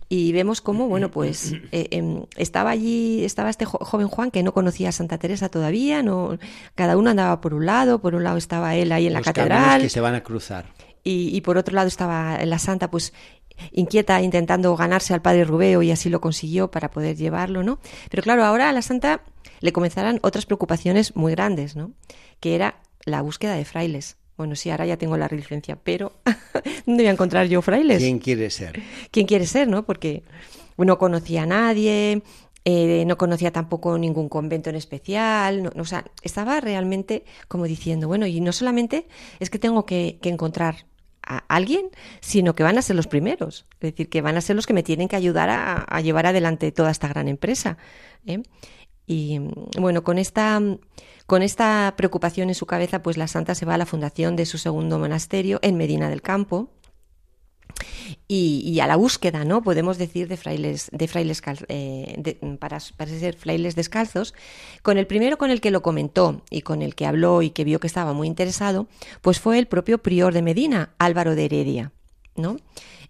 y 0.08 0.32
vemos 0.32 0.60
cómo, 0.60 0.88
bueno, 0.88 1.10
pues 1.10 1.54
eh, 1.72 1.88
em, 1.90 2.24
estaba 2.36 2.70
allí, 2.70 3.24
estaba 3.24 3.50
este 3.50 3.64
joven 3.64 4.08
Juan 4.08 4.30
que 4.30 4.42
no 4.42 4.52
conocía 4.52 4.90
a 4.90 4.92
Santa 4.92 5.18
Teresa 5.18 5.48
todavía, 5.48 6.02
no, 6.02 6.38
cada 6.74 6.96
uno 6.96 7.10
andaba 7.10 7.40
por 7.40 7.54
un 7.54 7.66
lado, 7.66 8.00
por 8.00 8.14
un 8.14 8.22
lado 8.22 8.36
estaba 8.36 8.76
él 8.76 8.92
ahí 8.92 9.06
en 9.06 9.14
la 9.14 9.22
catedral. 9.22 9.82
que 9.82 9.88
se 9.88 10.00
van 10.00 10.14
a 10.14 10.22
cruzar. 10.22 10.66
Y, 11.02 11.36
y 11.36 11.40
por 11.40 11.56
otro 11.56 11.74
lado 11.74 11.88
estaba 11.88 12.44
la 12.44 12.58
Santa, 12.58 12.90
pues 12.90 13.12
inquieta 13.72 14.20
intentando 14.22 14.76
ganarse 14.76 15.14
al 15.14 15.22
padre 15.22 15.44
Rubeo 15.44 15.82
y 15.82 15.90
así 15.90 16.08
lo 16.10 16.20
consiguió 16.20 16.70
para 16.70 16.90
poder 16.90 17.16
llevarlo, 17.16 17.62
¿no? 17.62 17.78
Pero 18.10 18.22
claro, 18.22 18.44
ahora 18.44 18.68
a 18.68 18.72
la 18.72 18.82
Santa 18.82 19.22
le 19.60 19.72
comenzarán 19.72 20.18
otras 20.22 20.46
preocupaciones 20.46 21.16
muy 21.16 21.32
grandes, 21.32 21.74
¿no? 21.74 21.92
Que 22.38 22.54
era 22.54 22.80
la 23.06 23.22
búsqueda 23.22 23.54
de 23.54 23.64
frailes. 23.64 24.18
Bueno, 24.36 24.54
sí, 24.54 24.68
ahora 24.68 24.84
ya 24.84 24.98
tengo 24.98 25.16
la 25.16 25.28
licencia, 25.28 25.76
pero 25.82 26.20
¿dónde 26.86 27.04
voy 27.04 27.08
a 27.08 27.12
encontrar 27.12 27.46
yo 27.46 27.62
frailes? 27.62 28.02
¿Quién 28.02 28.18
quiere 28.18 28.50
ser? 28.50 28.82
¿Quién 29.10 29.26
quiere 29.26 29.46
ser, 29.46 29.66
no? 29.66 29.86
Porque 29.86 30.24
no 30.76 30.98
conocía 30.98 31.44
a 31.44 31.46
nadie, 31.46 32.22
eh, 32.66 33.04
no 33.06 33.16
conocía 33.16 33.52
tampoco 33.52 33.96
ningún 33.96 34.28
convento 34.28 34.68
en 34.68 34.76
especial, 34.76 35.62
no, 35.62 35.70
o 35.80 35.84
sea, 35.84 36.04
estaba 36.22 36.60
realmente 36.60 37.24
como 37.48 37.64
diciendo, 37.64 38.08
bueno, 38.08 38.26
y 38.26 38.40
no 38.40 38.52
solamente 38.52 39.06
es 39.40 39.48
que 39.48 39.58
tengo 39.58 39.86
que, 39.86 40.18
encontrar 40.24 40.86
a 41.22 41.38
alguien, 41.48 41.90
sino 42.20 42.54
que 42.54 42.62
van 42.62 42.76
a 42.76 42.82
ser 42.82 42.96
los 42.96 43.06
primeros, 43.06 43.66
es 43.74 43.92
decir, 43.92 44.08
que 44.08 44.20
van 44.20 44.36
a 44.36 44.40
ser 44.40 44.54
los 44.56 44.66
que 44.66 44.74
me 44.74 44.82
tienen 44.82 45.08
que 45.08 45.16
ayudar 45.16 45.48
a, 45.48 46.00
llevar 46.02 46.26
adelante 46.26 46.72
toda 46.72 46.90
esta 46.90 47.08
gran 47.08 47.28
empresa. 47.28 47.78
¿eh? 48.26 48.42
Y 49.06 49.40
bueno, 49.78 50.02
con 50.02 50.18
esta 50.18 50.60
con 51.26 51.42
esta 51.42 51.94
preocupación 51.96 52.48
en 52.48 52.54
su 52.54 52.66
cabeza, 52.66 53.02
pues 53.02 53.16
la 53.16 53.26
santa 53.26 53.54
se 53.54 53.66
va 53.66 53.74
a 53.74 53.78
la 53.78 53.86
fundación 53.86 54.36
de 54.36 54.46
su 54.46 54.58
segundo 54.58 54.98
monasterio 54.98 55.58
en 55.62 55.76
Medina 55.76 56.08
del 56.08 56.22
Campo. 56.22 56.70
Y, 58.28 58.78
a 58.80 58.86
la 58.86 58.96
búsqueda, 58.96 59.44
¿no? 59.44 59.62
Podemos 59.62 59.98
decir 59.98 60.28
de 60.28 60.36
frailes, 60.36 60.88
de 60.92 61.08
frailes 61.08 61.42
eh, 61.68 62.38
para, 62.58 62.78
para, 62.96 63.10
ser 63.10 63.36
frailes 63.36 63.74
descalzos. 63.74 64.34
Con 64.82 64.96
el 64.98 65.06
primero 65.06 65.38
con 65.38 65.50
el 65.50 65.60
que 65.60 65.70
lo 65.70 65.82
comentó 65.82 66.42
y 66.48 66.62
con 66.62 66.82
el 66.82 66.94
que 66.94 67.06
habló 67.06 67.42
y 67.42 67.50
que 67.50 67.64
vio 67.64 67.80
que 67.80 67.86
estaba 67.86 68.12
muy 68.12 68.28
interesado, 68.28 68.86
pues 69.22 69.40
fue 69.40 69.58
el 69.58 69.66
propio 69.66 69.98
prior 69.98 70.32
de 70.32 70.42
Medina, 70.42 70.94
Álvaro 70.98 71.34
de 71.34 71.44
Heredia, 71.44 71.92
¿no? 72.36 72.56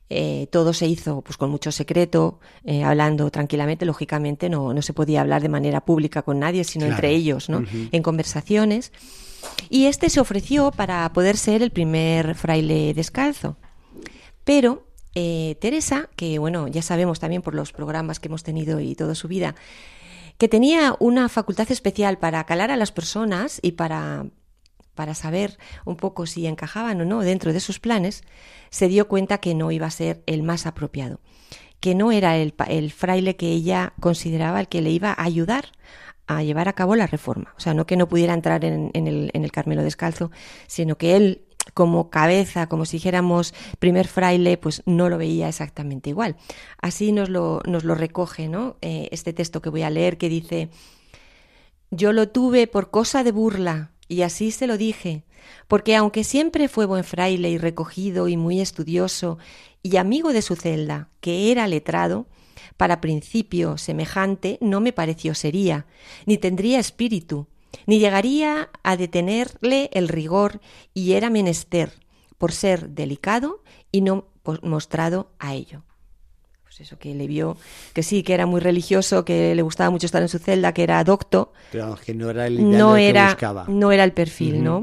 Eh, 0.09 0.47
todo 0.51 0.73
se 0.73 0.87
hizo 0.87 1.23
pues 1.23 1.37
con 1.37 1.51
mucho 1.51 1.73
secreto, 1.73 2.39
eh, 2.65 2.85
hablando 2.85 3.31
tranquilamente, 3.31 3.85
lógicamente 3.85 4.49
no, 4.49 4.73
no 4.73 4.83
se 4.83 4.93
podía 4.93 5.21
hablar 5.21 5.43
de 5.43 5.49
manera 5.49 5.85
pública 5.85 6.23
con 6.23 6.39
nadie, 6.39 6.65
sino 6.65 6.87
entre 6.87 7.11
ellos, 7.11 7.49
¿no? 7.49 7.65
En 7.91 8.03
conversaciones. 8.03 8.93
Y 9.69 9.87
este 9.87 10.11
se 10.11 10.21
ofreció 10.21 10.71
para 10.71 11.13
poder 11.13 11.37
ser 11.37 11.63
el 11.63 11.71
primer 11.71 12.35
fraile 12.35 12.95
descalzo. 12.95 13.57
Pero 14.45 14.87
eh, 15.15 15.57
Teresa, 15.61 16.09
que 16.15 16.39
bueno, 16.39 16.69
ya 16.69 16.83
sabemos 16.83 17.21
también 17.21 17.43
por 17.43 17.55
los 17.55 17.73
programas 17.73 18.21
que 18.21 18.29
hemos 18.29 18.43
tenido 18.43 18.81
y 18.81 18.95
toda 18.95 19.15
su 19.15 19.29
vida, 19.29 19.55
que 20.39 20.47
tenía 20.47 20.95
una 21.01 21.29
facultad 21.29 21.71
especial 21.73 22.19
para 22.19 22.45
calar 22.45 22.71
a 22.71 22.77
las 22.77 22.93
personas 22.93 23.59
y 23.63 23.73
para 23.73 24.27
para 24.97 25.15
saber 25.15 25.59
un 25.85 25.95
poco 25.97 26.27
si 26.27 26.49
encajaban 26.49 27.01
o 27.01 27.05
no 27.05 27.21
dentro 27.21 27.53
de 27.53 27.61
sus 27.61 27.79
planes, 27.79 28.25
se 28.71 28.89
dio 28.89 29.07
cuenta 29.07 29.39
que 29.39 29.55
no 29.55 29.71
iba 29.71 29.87
a 29.87 29.91
ser 29.91 30.25
el 30.27 30.43
más 30.43 30.67
apropiado, 30.67 31.21
que 31.79 31.95
no 31.95 32.11
era 32.11 32.37
el, 32.37 32.55
el 32.67 32.91
fraile 32.91 33.37
que 33.37 33.53
ella 33.53 33.93
consideraba 34.01 34.59
el 34.59 34.67
que 34.67 34.83
le 34.83 34.91
iba 34.91 35.11
a 35.13 35.23
ayudar 35.23 35.67
a 36.27 36.43
llevar 36.43 36.69
a 36.69 36.73
cabo 36.73 36.97
la 36.97 37.07
reforma. 37.07 37.55
O 37.57 37.61
sea, 37.61 37.75
no 37.75 37.87
que 37.87 37.97
no 37.97 38.09
pudiera 38.09 38.35
entrar 38.35 38.65
en, 38.65 38.91
el, 38.95 39.53
Carmelo 39.53 39.83
descalzo, 39.83 40.31
sino 40.67 40.99
que 40.99 41.17
él 41.17 41.43
como 41.75 42.11
cabeza, 42.11 42.69
como 42.69 42.85
si 42.85 42.97
dijéramos 42.97 43.55
primer 43.79 44.07
fraile, 44.07 44.57
pues 44.57 44.83
no 44.87 45.09
lo 45.09 45.19
veía 45.19 45.49
exactamente 45.49 46.11
igual. 46.11 46.37
Así 46.81 47.13
nos 47.13 47.29
lo, 47.29 47.61
nos 47.67 47.85
lo 47.85 47.95
recoge 47.95 48.49
¿no? 48.49 48.77
Eh, 48.83 49.09
este 49.13 49.33
texto 49.33 49.61
que 49.63 49.71
voy 49.71 49.83
a 49.83 49.91
leer 49.91 50.19
que 50.19 50.29
dice, 50.29 50.69
yo 51.91 52.13
lo 52.13 52.29
tuve 52.29 52.67
por 52.67 52.91
cosa 52.91 53.25
de 53.25 53.33
burla 53.33 53.93
y 54.09 54.23
así 54.23 54.51
se 54.51 54.67
lo 54.67 54.79
dije, 54.79 55.25
porque 55.69 55.97
aunque 55.97 56.25
siempre 56.25 56.69
fue 56.69 56.87
buen 56.87 57.05
fraile 57.05 57.51
y 57.51 57.59
recogido 57.59 58.29
y 58.29 58.37
muy 58.37 58.61
estudioso 58.61 59.39
y 59.83 59.97
amigo 59.97 60.33
de 60.33 60.43
su 60.43 60.57
celda, 60.57 61.11
que 61.21 61.51
era 61.51 61.67
letrado, 61.67 62.27
para 62.77 63.01
principio 63.01 63.79
semejante 63.79 64.59
no 64.61 64.81
me 64.81 64.93
pareció 64.93 65.35
sería, 65.35 65.87
ni 66.27 66.39
tendría 66.39 66.79
espíritu, 66.79 67.49
ni 67.87 67.99
llegaría 67.99 68.71
a 68.83 68.97
detenerle 68.97 69.91
el 69.93 70.09
rigor 70.09 70.61
y 70.95 71.13
era 71.13 71.31
menester 71.31 71.93
por 72.39 72.53
ser 72.53 72.91
delicado 72.91 73.63
y 73.91 74.03
no 74.03 74.29
mostrado 74.63 75.33
a 75.39 75.55
ello. 75.55 75.85
Pues 76.77 76.89
eso 76.89 76.99
que 76.99 77.15
le 77.15 77.27
vio, 77.27 77.57
que 77.95 78.03
sí, 78.03 78.23
que 78.23 78.35
era 78.35 78.45
muy 78.45 78.61
religioso, 78.61 79.25
que 79.25 79.55
le 79.55 79.63
gustaba 79.63 79.89
mucho 79.89 80.05
estar 80.05 80.21
en 80.21 80.29
su 80.29 80.39
celda, 80.39 80.75
que 80.75 80.83
era 80.83 81.03
docto. 81.05 81.55
Pero 81.73 81.97
que 82.05 82.13
no 82.13 82.29
era 82.29 82.47
el 82.47 82.71
no 82.71 82.99
era, 82.99 83.35
que 83.35 83.73
No 83.73 83.93
era 83.93 84.05
el 84.05 84.13
perfil, 84.13 84.63
¿no? 84.63 84.83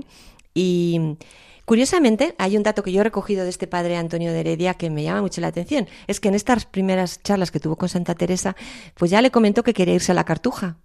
Y 0.56 1.18
curiosamente, 1.66 2.34
hay 2.40 2.58
un 2.58 2.64
dato 2.64 2.82
que 2.82 2.92
yo 2.92 3.02
he 3.02 3.04
recogido 3.04 3.44
de 3.44 3.52
este 3.52 3.68
padre 3.68 3.96
Antonio 3.96 4.34
de 4.34 4.40
Heredia 4.40 4.74
que 4.74 4.90
me 4.90 5.04
llama 5.04 5.22
mucho 5.22 5.40
la 5.40 5.48
atención. 5.48 5.88
Es 6.08 6.20
que 6.20 6.30
en 6.30 6.34
estas 6.34 6.66
primeras 6.66 7.22
charlas 7.22 7.52
que 7.52 7.60
tuvo 7.60 7.76
con 7.76 7.90
Santa 7.90 8.16
Teresa, 8.16 8.56
pues 8.96 9.12
ya 9.12 9.22
le 9.22 9.30
comentó 9.30 9.62
que 9.62 9.76
quería 9.76 9.94
irse 9.94 10.14
a 10.14 10.16
la 10.16 10.24
cartuja. 10.24 10.78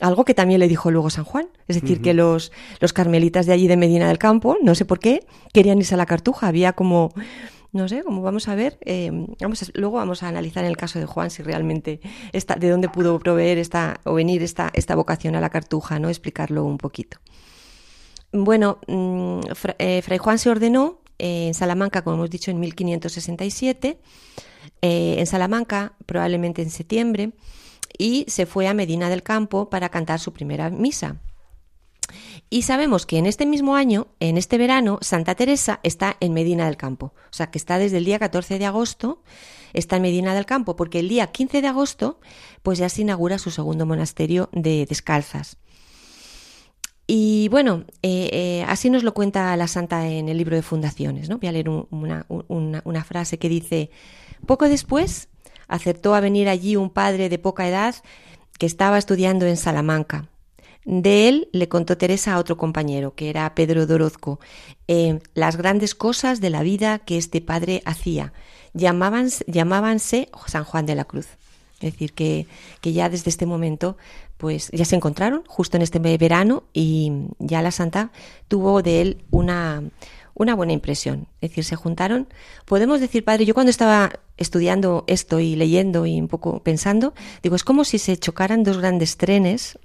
Algo 0.00 0.24
que 0.24 0.34
también 0.34 0.58
le 0.58 0.66
dijo 0.66 0.90
luego 0.90 1.10
San 1.10 1.24
Juan. 1.24 1.46
Es 1.68 1.80
decir, 1.80 2.02
que 2.02 2.12
los, 2.12 2.50
los 2.80 2.92
carmelitas 2.92 3.46
de 3.46 3.52
allí 3.52 3.68
de 3.68 3.76
Medina 3.76 4.08
del 4.08 4.18
Campo, 4.18 4.56
no 4.60 4.74
sé 4.74 4.84
por 4.84 4.98
qué, 4.98 5.24
querían 5.52 5.78
irse 5.78 5.94
a 5.94 5.96
la 5.96 6.06
cartuja. 6.06 6.48
Había 6.48 6.72
como, 6.72 7.14
no 7.76 7.88
sé, 7.88 8.02
como 8.02 8.22
vamos 8.22 8.48
a 8.48 8.54
ver, 8.54 8.78
eh, 8.84 9.10
vamos 9.40 9.70
luego 9.74 9.96
vamos 9.96 10.22
a 10.22 10.28
analizar 10.28 10.64
en 10.64 10.70
el 10.70 10.76
caso 10.76 10.98
de 10.98 11.06
Juan 11.06 11.30
si 11.30 11.42
realmente 11.42 12.00
está, 12.32 12.56
de 12.56 12.70
dónde 12.70 12.88
pudo 12.88 13.18
proveer 13.18 13.58
esta, 13.58 14.00
o 14.04 14.14
venir 14.14 14.42
esta, 14.42 14.70
esta 14.74 14.94
vocación 14.94 15.36
a 15.36 15.40
la 15.40 15.50
cartuja, 15.50 15.98
¿no? 15.98 16.08
Explicarlo 16.08 16.64
un 16.64 16.78
poquito. 16.78 17.18
Bueno, 18.32 18.78
mm, 18.86 19.40
eh, 19.78 20.02
Fray 20.02 20.18
Juan 20.18 20.38
se 20.38 20.50
ordenó 20.50 21.00
en 21.18 21.54
Salamanca, 21.54 22.02
como 22.02 22.16
hemos 22.16 22.30
dicho, 22.30 22.50
en 22.50 22.60
1567. 22.60 23.98
Eh, 24.82 25.16
en 25.18 25.26
Salamanca, 25.26 25.94
probablemente 26.06 26.62
en 26.62 26.70
septiembre 26.70 27.32
y 27.98 28.26
se 28.28 28.46
fue 28.46 28.68
a 28.68 28.74
Medina 28.74 29.08
del 29.08 29.22
Campo 29.22 29.70
para 29.70 29.88
cantar 29.88 30.20
su 30.20 30.32
primera 30.32 30.70
misa. 30.70 31.16
Y 32.48 32.62
sabemos 32.62 33.06
que 33.06 33.18
en 33.18 33.26
este 33.26 33.44
mismo 33.44 33.74
año, 33.74 34.06
en 34.20 34.36
este 34.36 34.56
verano, 34.56 34.98
Santa 35.00 35.34
Teresa 35.34 35.80
está 35.82 36.16
en 36.20 36.32
Medina 36.32 36.66
del 36.66 36.76
Campo. 36.76 37.12
O 37.30 37.32
sea, 37.32 37.50
que 37.50 37.58
está 37.58 37.78
desde 37.78 37.98
el 37.98 38.04
día 38.04 38.20
14 38.20 38.58
de 38.58 38.66
agosto, 38.66 39.22
está 39.72 39.96
en 39.96 40.02
Medina 40.02 40.32
del 40.34 40.46
Campo, 40.46 40.76
porque 40.76 41.00
el 41.00 41.08
día 41.08 41.26
15 41.26 41.60
de 41.60 41.68
agosto, 41.68 42.20
pues 42.62 42.78
ya 42.78 42.88
se 42.88 43.02
inaugura 43.02 43.38
su 43.38 43.50
segundo 43.50 43.84
monasterio 43.84 44.48
de 44.52 44.86
descalzas. 44.86 45.56
Y 47.08 47.48
bueno, 47.50 47.84
eh, 48.02 48.30
eh, 48.32 48.64
así 48.68 48.90
nos 48.90 49.02
lo 49.02 49.14
cuenta 49.14 49.56
la 49.56 49.68
Santa 49.68 50.08
en 50.08 50.28
el 50.28 50.38
libro 50.38 50.56
de 50.56 50.62
Fundaciones. 50.62 51.28
¿no? 51.28 51.38
Voy 51.38 51.48
a 51.48 51.52
leer 51.52 51.68
una, 51.68 52.26
una 52.28 53.04
frase 53.04 53.38
que 53.38 53.48
dice, 53.48 53.90
poco 54.46 54.68
después 54.68 55.28
aceptó 55.68 56.14
a 56.14 56.20
venir 56.20 56.48
allí 56.48 56.76
un 56.76 56.90
padre 56.90 57.28
de 57.28 57.38
poca 57.38 57.68
edad 57.68 57.96
que 58.58 58.66
estaba 58.66 58.98
estudiando 58.98 59.46
en 59.46 59.56
Salamanca. 59.56 60.28
De 60.86 61.28
él 61.28 61.48
le 61.50 61.68
contó 61.68 61.98
Teresa 61.98 62.34
a 62.34 62.38
otro 62.38 62.56
compañero, 62.56 63.12
que 63.16 63.28
era 63.28 63.52
Pedro 63.56 63.86
Dorozco, 63.86 64.38
eh, 64.86 65.18
las 65.34 65.56
grandes 65.56 65.96
cosas 65.96 66.40
de 66.40 66.48
la 66.48 66.62
vida 66.62 67.00
que 67.00 67.18
este 67.18 67.40
padre 67.40 67.82
hacía. 67.84 68.32
Llamábanse, 68.72 70.28
San 70.46 70.62
Juan 70.62 70.86
de 70.86 70.94
la 70.94 71.04
Cruz. 71.04 71.26
Es 71.80 71.92
decir, 71.92 72.12
que, 72.12 72.46
que, 72.80 72.92
ya 72.92 73.08
desde 73.08 73.30
este 73.30 73.46
momento, 73.46 73.96
pues 74.36 74.70
ya 74.72 74.84
se 74.84 74.94
encontraron 74.94 75.42
justo 75.48 75.76
en 75.76 75.82
este 75.82 75.98
verano 75.98 76.62
y 76.72 77.10
ya 77.40 77.62
la 77.62 77.72
santa 77.72 78.12
tuvo 78.46 78.80
de 78.80 79.00
él 79.02 79.24
una, 79.32 79.82
una 80.34 80.54
buena 80.54 80.72
impresión. 80.72 81.26
Es 81.40 81.50
decir, 81.50 81.64
se 81.64 81.74
juntaron. 81.74 82.28
Podemos 82.64 83.00
decir, 83.00 83.24
padre, 83.24 83.44
yo 83.44 83.54
cuando 83.54 83.70
estaba 83.70 84.20
estudiando 84.36 85.02
esto 85.08 85.40
y 85.40 85.56
leyendo 85.56 86.06
y 86.06 86.20
un 86.20 86.28
poco 86.28 86.62
pensando, 86.62 87.12
digo, 87.42 87.56
es 87.56 87.64
como 87.64 87.82
si 87.82 87.98
se 87.98 88.16
chocaran 88.16 88.62
dos 88.62 88.78
grandes 88.78 89.16
trenes 89.16 89.80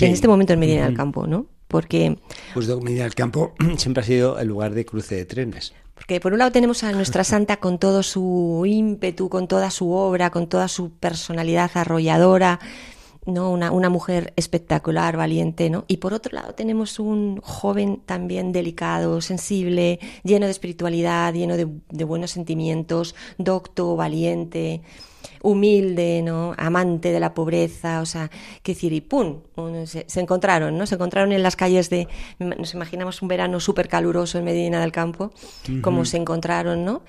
en 0.00 0.12
este 0.12 0.28
momento 0.28 0.52
en 0.52 0.60
Medina 0.60 0.86
del 0.86 0.96
Campo, 0.96 1.26
¿no? 1.26 1.46
Porque... 1.66 2.18
Pues 2.54 2.68
Medina 2.68 3.04
del 3.04 3.14
Campo 3.14 3.54
siempre 3.76 4.02
ha 4.02 4.06
sido 4.06 4.38
el 4.38 4.48
lugar 4.48 4.74
de 4.74 4.84
cruce 4.84 5.16
de 5.16 5.24
trenes. 5.24 5.74
Porque 5.94 6.20
por 6.20 6.32
un 6.32 6.38
lado 6.38 6.52
tenemos 6.52 6.84
a 6.84 6.92
nuestra 6.92 7.24
santa 7.24 7.56
con 7.56 7.78
todo 7.78 8.02
su 8.02 8.64
ímpetu, 8.66 9.28
con 9.28 9.48
toda 9.48 9.70
su 9.70 9.90
obra, 9.90 10.30
con 10.30 10.48
toda 10.48 10.68
su 10.68 10.92
personalidad 10.92 11.70
arrolladora, 11.74 12.60
¿no? 13.26 13.50
Una, 13.50 13.72
una, 13.72 13.88
mujer 13.90 14.32
espectacular, 14.36 15.16
valiente, 15.16 15.70
¿no? 15.70 15.84
Y 15.88 15.98
por 15.98 16.14
otro 16.14 16.34
lado 16.34 16.54
tenemos 16.54 16.98
un 16.98 17.40
joven 17.42 18.00
también 18.06 18.52
delicado, 18.52 19.20
sensible, 19.20 19.98
lleno 20.22 20.46
de 20.46 20.52
espiritualidad, 20.52 21.34
lleno 21.34 21.56
de, 21.56 22.04
buenos 22.04 22.30
sentimientos, 22.30 23.14
docto, 23.36 23.96
valiente, 23.96 24.82
humilde, 25.42 26.22
¿no? 26.22 26.54
Amante 26.56 27.12
de 27.12 27.20
la 27.20 27.34
pobreza, 27.34 28.00
o 28.00 28.06
sea, 28.06 28.30
qué 28.62 28.72
decir, 28.72 28.92
y 28.92 29.00
¡pum! 29.00 29.40
Se, 29.84 30.20
encontraron, 30.20 30.76
¿no? 30.76 30.86
Se 30.86 30.94
encontraron 30.94 31.32
en 31.32 31.42
las 31.42 31.56
calles 31.56 31.90
de, 31.90 32.08
nos 32.38 32.74
imaginamos 32.74 33.22
un 33.22 33.28
verano 33.28 33.60
súper 33.60 33.88
caluroso 33.88 34.38
en 34.38 34.44
Medina 34.44 34.80
del 34.80 34.92
Campo, 34.92 35.32
como 35.82 36.04
se 36.04 36.16
encontraron, 36.16 36.84
¿no? 36.84 37.02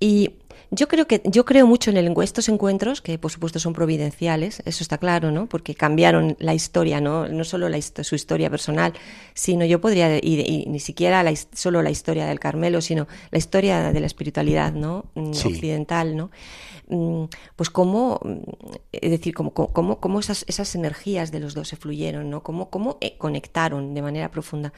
Y 0.00 0.30
yo 0.74 0.88
creo 0.88 1.06
que 1.06 1.20
yo 1.26 1.44
creo 1.44 1.66
mucho 1.66 1.90
en 1.90 1.98
el, 1.98 2.14
estos 2.22 2.48
encuentros 2.48 3.02
que 3.02 3.18
por 3.18 3.30
supuesto 3.30 3.58
son 3.58 3.74
providenciales, 3.74 4.62
eso 4.64 4.82
está 4.82 4.96
claro, 4.96 5.30
¿no? 5.30 5.46
Porque 5.46 5.74
cambiaron 5.74 6.34
la 6.40 6.54
historia, 6.54 6.98
no 6.98 7.28
no 7.28 7.44
solo 7.44 7.68
la, 7.68 7.80
su 7.80 8.14
historia 8.14 8.48
personal, 8.48 8.94
sino 9.34 9.66
yo 9.66 9.82
podría 9.82 10.16
y, 10.16 10.64
ni 10.68 10.80
siquiera 10.80 11.22
la, 11.22 11.34
solo 11.52 11.82
la 11.82 11.90
historia 11.90 12.24
del 12.24 12.40
Carmelo, 12.40 12.80
sino 12.80 13.06
la 13.30 13.36
historia 13.36 13.92
de 13.92 14.00
la 14.00 14.06
espiritualidad, 14.06 14.72
¿no? 14.72 15.04
Mm, 15.14 15.30
occidental, 15.30 16.16
¿no? 16.16 16.30
Mm, 16.88 17.24
pues 17.56 17.70
cómo, 17.70 18.20
es 18.92 19.10
decir, 19.10 19.34
cómo, 19.34 19.52
cómo, 19.52 20.00
cómo 20.00 20.20
esas, 20.20 20.44
esas 20.48 20.74
energías 20.74 21.30
de 21.32 21.40
los 21.40 21.54
dos 21.54 21.68
se 21.68 21.76
fluyeron, 21.76 22.28
¿no? 22.28 22.42
Cómo, 22.42 22.70
cómo 22.70 22.98
eh, 23.00 23.16
conectaron 23.18 23.94
de 23.94 24.02
manera 24.02 24.30
profunda. 24.30 24.72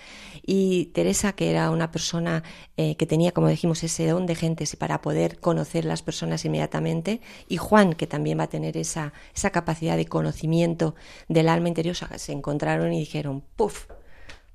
Y 0.44 0.86
Teresa, 0.94 1.32
que 1.32 1.50
era 1.50 1.70
una 1.70 1.90
persona 1.90 2.42
eh, 2.76 2.96
que 2.96 3.06
tenía, 3.06 3.32
como 3.32 3.48
dijimos, 3.48 3.82
ese 3.82 4.06
don 4.06 4.26
de 4.26 4.34
gentes 4.34 4.76
para 4.76 5.00
poder 5.00 5.40
conocer 5.40 5.83
las 5.84 6.02
personas 6.02 6.44
inmediatamente, 6.44 7.20
y 7.48 7.56
Juan, 7.56 7.94
que 7.94 8.06
también 8.06 8.38
va 8.38 8.44
a 8.44 8.48
tener 8.48 8.76
esa, 8.76 9.12
esa 9.34 9.50
capacidad 9.50 9.96
de 9.96 10.06
conocimiento 10.06 10.94
del 11.28 11.48
alma 11.48 11.68
interior, 11.68 11.96
se 11.96 12.32
encontraron 12.32 12.92
y 12.92 13.00
dijeron, 13.00 13.44
¡puf! 13.56 13.86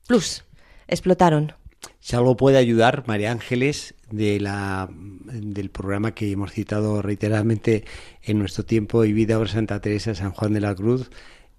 ¡Plus! 0.07 0.45
Explotaron. 0.87 1.53
Si 1.99 2.15
algo 2.15 2.35
puede 2.35 2.57
ayudar, 2.57 3.03
María 3.07 3.31
Ángeles, 3.31 3.95
de 4.09 4.39
la, 4.39 4.89
del 4.91 5.69
programa 5.69 6.13
que 6.13 6.31
hemos 6.31 6.51
citado 6.51 7.01
reiteradamente 7.01 7.85
en 8.23 8.39
nuestro 8.39 8.65
tiempo 8.65 9.05
y 9.05 9.13
vida 9.13 9.37
por 9.37 9.49
Santa 9.49 9.79
Teresa 9.79 10.15
San 10.15 10.31
Juan 10.31 10.53
de 10.53 10.61
la 10.61 10.75
Cruz, 10.75 11.09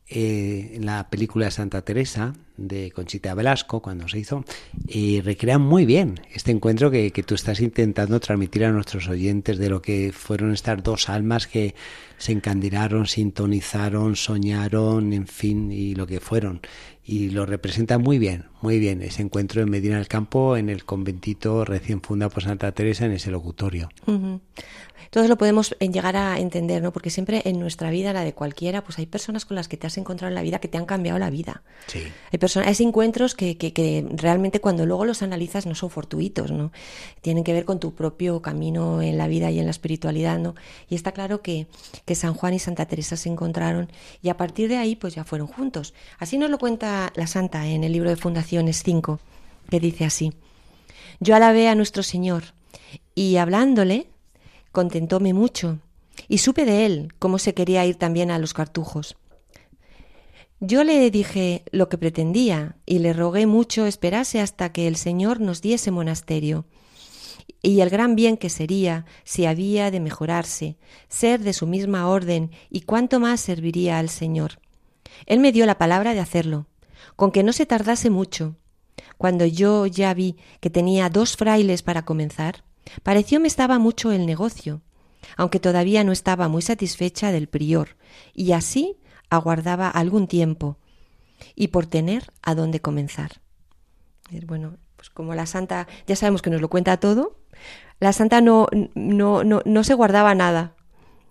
eh, 0.08 0.72
en 0.74 0.86
la 0.86 1.08
película 1.08 1.50
Santa 1.50 1.82
Teresa 1.82 2.32
de 2.60 2.90
Conchita 2.92 3.34
Velasco, 3.34 3.80
cuando 3.80 4.08
se 4.08 4.18
hizo, 4.18 4.44
y 4.86 5.20
recrean 5.20 5.62
muy 5.62 5.86
bien 5.86 6.20
este 6.32 6.50
encuentro 6.50 6.90
que, 6.90 7.10
que, 7.10 7.22
tú 7.22 7.34
estás 7.34 7.60
intentando 7.60 8.20
transmitir 8.20 8.64
a 8.64 8.72
nuestros 8.72 9.08
oyentes 9.08 9.58
de 9.58 9.68
lo 9.68 9.82
que 9.82 10.12
fueron 10.12 10.52
estas 10.52 10.82
dos 10.82 11.08
almas 11.08 11.46
que 11.46 11.74
se 12.18 12.32
encandilaron, 12.32 13.06
sintonizaron, 13.06 14.16
soñaron, 14.16 15.12
en 15.12 15.26
fin, 15.26 15.72
y 15.72 15.94
lo 15.94 16.06
que 16.06 16.20
fueron 16.20 16.60
y 17.10 17.30
lo 17.30 17.44
representa 17.44 17.98
muy 17.98 18.20
bien, 18.20 18.44
muy 18.60 18.78
bien 18.78 19.02
ese 19.02 19.22
encuentro 19.22 19.60
en 19.60 19.68
Medina 19.68 19.96
del 19.96 20.06
Campo, 20.06 20.56
en 20.56 20.68
el 20.68 20.84
conventito 20.84 21.64
recién 21.64 22.00
fundado 22.00 22.30
por 22.30 22.44
Santa 22.44 22.70
Teresa, 22.70 23.04
en 23.04 23.10
ese 23.10 23.32
locutorio. 23.32 23.88
Todos 25.10 25.28
lo 25.28 25.36
podemos 25.36 25.74
llegar 25.80 26.16
a 26.16 26.38
entender, 26.38 26.80
¿no? 26.82 26.92
Porque 26.92 27.10
siempre 27.10 27.42
en 27.46 27.58
nuestra 27.58 27.90
vida, 27.90 28.12
la 28.12 28.22
de 28.22 28.32
cualquiera, 28.32 28.84
pues 28.84 28.98
hay 29.00 29.06
personas 29.06 29.44
con 29.44 29.56
las 29.56 29.66
que 29.66 29.76
te 29.76 29.88
has 29.88 29.98
encontrado 29.98 30.28
en 30.28 30.36
la 30.36 30.42
vida 30.42 30.60
que 30.60 30.68
te 30.68 30.78
han 30.78 30.86
cambiado 30.86 31.18
la 31.18 31.30
vida. 31.30 31.62
Sí. 31.88 32.04
Hay, 32.30 32.38
personas, 32.54 32.80
hay 32.80 32.86
encuentros 32.86 33.34
que, 33.34 33.56
que, 33.56 33.72
que, 33.72 34.06
realmente 34.12 34.60
cuando 34.60 34.86
luego 34.86 35.04
los 35.04 35.22
analizas 35.22 35.66
no 35.66 35.74
son 35.74 35.90
fortuitos, 35.90 36.50
¿no? 36.50 36.72
Tienen 37.20 37.44
que 37.44 37.52
ver 37.52 37.64
con 37.64 37.80
tu 37.80 37.94
propio 37.94 38.42
camino 38.42 39.02
en 39.02 39.18
la 39.18 39.28
vida 39.28 39.50
y 39.50 39.58
en 39.58 39.66
la 39.66 39.70
espiritualidad, 39.70 40.38
¿no? 40.38 40.54
Y 40.88 40.94
está 40.94 41.12
claro 41.12 41.42
que, 41.42 41.66
que 42.04 42.14
San 42.14 42.34
Juan 42.34 42.54
y 42.54 42.58
Santa 42.58 42.86
Teresa 42.86 43.16
se 43.16 43.28
encontraron 43.28 43.90
y 44.22 44.28
a 44.28 44.36
partir 44.36 44.68
de 44.68 44.76
ahí 44.76 44.96
pues 44.96 45.14
ya 45.14 45.24
fueron 45.24 45.46
juntos. 45.46 45.94
Así 46.18 46.38
nos 46.38 46.50
lo 46.50 46.58
cuenta 46.58 47.12
la 47.14 47.26
Santa 47.26 47.66
en 47.66 47.84
el 47.84 47.92
libro 47.92 48.10
de 48.10 48.16
Fundaciones 48.16 48.82
5, 48.82 49.20
que 49.70 49.80
dice 49.80 50.04
así. 50.04 50.32
Yo 51.20 51.36
alabé 51.36 51.68
a 51.68 51.74
nuestro 51.74 52.02
Señor 52.02 52.44
y 53.14 53.36
hablándole 53.36 54.08
contentóme 54.72 55.34
mucho, 55.34 55.78
y 56.28 56.38
supe 56.38 56.64
de 56.64 56.86
él 56.86 57.12
cómo 57.18 57.38
se 57.38 57.54
quería 57.54 57.84
ir 57.86 57.96
también 57.96 58.30
a 58.30 58.38
los 58.38 58.54
cartujos. 58.54 59.16
Yo 60.62 60.84
le 60.84 61.10
dije 61.10 61.64
lo 61.72 61.88
que 61.88 61.96
pretendía 61.96 62.76
y 62.84 62.98
le 62.98 63.14
rogué 63.14 63.46
mucho 63.46 63.86
esperase 63.86 64.40
hasta 64.40 64.72
que 64.72 64.86
el 64.86 64.96
Señor 64.96 65.40
nos 65.40 65.62
diese 65.62 65.90
monasterio 65.90 66.66
y 67.62 67.80
el 67.80 67.88
gran 67.88 68.14
bien 68.14 68.36
que 68.36 68.50
sería 68.50 69.06
si 69.24 69.46
había 69.46 69.90
de 69.90 70.00
mejorarse, 70.00 70.76
ser 71.08 71.40
de 71.40 71.54
su 71.54 71.66
misma 71.66 72.08
orden 72.08 72.50
y 72.68 72.82
cuánto 72.82 73.20
más 73.20 73.40
serviría 73.40 73.98
al 73.98 74.10
Señor. 74.10 74.60
Él 75.24 75.40
me 75.40 75.50
dio 75.50 75.64
la 75.64 75.78
palabra 75.78 76.12
de 76.12 76.20
hacerlo, 76.20 76.66
con 77.16 77.32
que 77.32 77.42
no 77.42 77.54
se 77.54 77.64
tardase 77.64 78.10
mucho. 78.10 78.56
Cuando 79.16 79.46
yo 79.46 79.86
ya 79.86 80.12
vi 80.12 80.36
que 80.60 80.68
tenía 80.68 81.08
dos 81.08 81.36
frailes 81.36 81.82
para 81.82 82.04
comenzar, 82.04 82.64
pareció 83.02 83.40
me 83.40 83.48
estaba 83.48 83.78
mucho 83.78 84.12
el 84.12 84.26
negocio, 84.26 84.82
aunque 85.38 85.58
todavía 85.58 86.04
no 86.04 86.12
estaba 86.12 86.48
muy 86.48 86.60
satisfecha 86.60 87.32
del 87.32 87.48
prior, 87.48 87.96
y 88.34 88.52
así 88.52 88.96
aguardaba 89.30 89.88
algún 89.88 90.26
tiempo, 90.26 90.76
y 91.54 91.68
por 91.68 91.86
tener 91.86 92.30
a 92.42 92.54
dónde 92.54 92.80
comenzar. 92.80 93.40
Bueno, 94.46 94.76
pues 94.96 95.10
como 95.10 95.34
la 95.34 95.46
santa, 95.46 95.88
ya 96.06 96.16
sabemos 96.16 96.42
que 96.42 96.50
nos 96.50 96.60
lo 96.60 96.68
cuenta 96.68 96.98
todo, 96.98 97.36
la 97.98 98.12
santa 98.12 98.40
no, 98.40 98.68
no, 98.94 99.44
no, 99.44 99.62
no 99.64 99.84
se 99.84 99.94
guardaba 99.94 100.34
nada, 100.34 100.74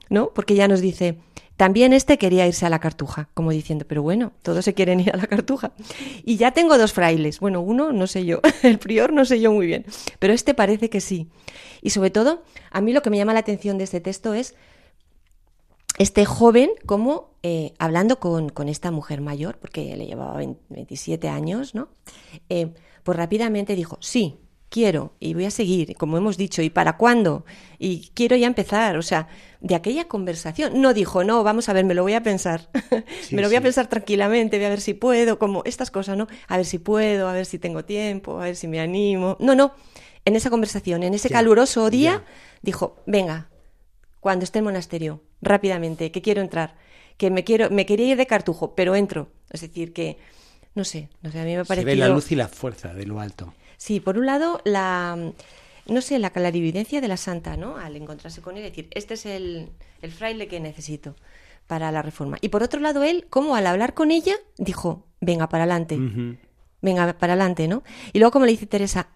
¿no? 0.10 0.32
Porque 0.34 0.56
ya 0.56 0.68
nos 0.68 0.82
dice, 0.82 1.18
también 1.56 1.94
este 1.94 2.18
quería 2.18 2.48
irse 2.48 2.66
a 2.66 2.70
la 2.70 2.80
cartuja, 2.80 3.30
como 3.34 3.52
diciendo, 3.52 3.86
pero 3.88 4.02
bueno, 4.02 4.34
todos 4.44 4.66
se 4.66 4.74
quieren 4.74 5.00
ir 5.00 5.12
a 5.14 5.18
la 5.18 5.28
cartuja. 5.28 5.72
Y 6.24 6.38
ya 6.38 6.52
tengo 6.52 6.78
dos 6.78 6.94
frailes. 6.94 7.40
Bueno, 7.40 7.62
uno 7.62 7.92
no 7.92 8.08
sé 8.08 8.26
yo, 8.26 8.42
el 8.64 8.80
prior 8.80 9.14
no 9.14 9.26
sé 9.26 9.40
yo 9.40 9.52
muy 9.52 9.68
bien, 9.68 9.86
pero 10.20 10.34
este 10.34 10.54
parece 10.54 10.90
que 10.90 11.02
sí. 11.02 11.28
Y 11.82 11.92
sobre 11.92 12.12
todo, 12.12 12.44
a 12.72 12.82
mí 12.82 12.94
lo 12.94 13.02
que 13.02 13.10
me 13.10 13.18
llama 13.18 13.34
la 13.34 13.40
atención 13.40 13.78
de 13.78 13.86
este 13.86 14.02
texto 14.02 14.34
es 14.34 14.56
este 16.00 16.26
joven 16.26 16.72
como 16.86 17.36
eh, 17.44 17.74
hablando 17.78 18.20
con, 18.20 18.52
esta 18.68 18.90
mujer 18.90 19.22
mayor, 19.22 19.60
porque 19.60 19.96
le 19.96 20.08
llevaba 20.08 20.42
27 20.70 21.30
años, 21.30 21.76
¿no? 21.76 21.90
Eh, 22.50 22.74
pues 23.04 23.18
rápidamente 23.18 23.76
dijo, 23.76 23.98
sí, 24.02 24.40
quiero 24.70 25.14
y 25.20 25.34
voy 25.34 25.46
a 25.46 25.52
seguir, 25.52 25.96
como 25.96 26.18
hemos 26.18 26.38
dicho, 26.38 26.62
¿y 26.62 26.70
para 26.70 26.98
cuándo? 26.98 27.46
Y 27.80 28.12
quiero 28.14 28.36
ya 28.36 28.48
empezar, 28.48 28.98
o 28.98 29.02
sea, 29.02 29.28
de 29.60 29.76
aquella 29.76 30.08
conversación. 30.08 30.82
No 30.82 30.94
dijo, 30.94 31.24
no, 31.24 31.44
vamos 31.44 31.70
a 31.70 31.74
ver, 31.74 31.86
me 31.86 31.94
lo 31.94 32.04
voy 32.04 32.14
a 32.14 32.24
pensar, 32.24 32.70
me 33.32 33.42
lo 33.42 33.48
voy 33.48 33.58
a 33.58 33.62
pensar 33.62 33.88
tranquilamente, 33.88 34.58
voy 34.58 34.66
a 34.66 34.70
ver 34.70 34.82
si 34.82 34.94
puedo, 34.94 35.38
como 35.38 35.64
estas 35.66 35.92
cosas, 35.92 36.18
¿no? 36.18 36.28
A 36.48 36.58
ver 36.58 36.66
si 36.66 36.80
puedo, 36.80 37.28
a 37.28 37.34
ver 37.34 37.46
si 37.46 37.60
tengo 37.60 37.84
tiempo, 37.84 38.40
a 38.40 38.46
ver 38.46 38.56
si 38.56 38.68
me 38.68 38.80
animo. 38.80 39.36
No, 39.40 39.54
no, 39.54 39.74
en 40.24 40.36
esa 40.38 40.50
conversación, 40.50 41.04
en 41.04 41.14
ese 41.14 41.30
caluroso 41.30 41.90
día, 41.90 42.24
dijo, 42.62 42.98
venga, 43.06 43.50
cuando 44.20 44.44
esté 44.44 44.60
en 44.60 44.66
monasterio, 44.66 45.22
rápidamente, 45.42 46.12
que 46.12 46.22
quiero 46.22 46.42
entrar, 46.42 46.76
que 47.18 47.32
me 47.32 47.44
quiero, 47.44 47.70
me 47.70 47.86
quería 47.86 48.08
ir 48.08 48.18
de 48.18 48.28
cartujo, 48.28 48.76
pero 48.76 48.96
entro. 48.96 49.30
Es 49.50 49.62
decir, 49.62 49.94
que, 49.94 50.18
no 50.76 50.84
sé, 50.84 51.10
no 51.22 51.32
sé, 51.32 51.40
a 51.40 51.44
mí 51.44 51.56
me 51.56 51.66
parece. 51.66 51.82
Se 51.82 51.86
ve 51.86 51.96
la 51.96 52.10
luz 52.10 52.32
y 52.32 52.36
la 52.36 52.48
fuerza 52.48 52.94
de 52.94 53.06
lo 53.06 53.20
alto. 53.20 53.54
Sí, 53.78 54.00
por 54.00 54.18
un 54.18 54.26
lado, 54.26 54.62
la, 54.66 55.18
no 55.88 56.02
sé, 56.02 56.20
la 56.20 56.32
clarividencia 56.32 57.02
de 57.02 57.08
la 57.08 57.18
santa, 57.18 57.58
¿no? 57.58 57.78
Al 57.78 57.96
encontrarse 57.96 58.42
con 58.42 58.58
él 58.58 58.64
y 58.64 58.70
decir, 58.70 58.88
este 58.92 59.14
es 59.14 59.26
el, 59.26 59.70
el 60.02 60.12
fraile 60.12 60.48
que 60.48 60.60
necesito 60.60 61.16
para 61.68 61.92
la 61.92 62.02
reforma. 62.02 62.38
Y 62.42 62.50
por 62.50 62.64
otro 62.64 62.80
lado, 62.80 63.04
él, 63.04 63.28
como 63.30 63.56
al 63.56 63.68
hablar 63.68 63.94
con 63.94 64.12
ella, 64.12 64.36
dijo, 64.58 65.06
venga, 65.22 65.50
para 65.50 65.66
adelante, 65.66 65.98
venga, 66.82 67.14
para 67.14 67.34
adelante, 67.34 67.68
¿no? 67.68 67.84
Y 68.12 68.20
luego, 68.20 68.32
como 68.32 68.46
le 68.46 68.52
dice 68.52 68.66
Teresa, 68.66 69.10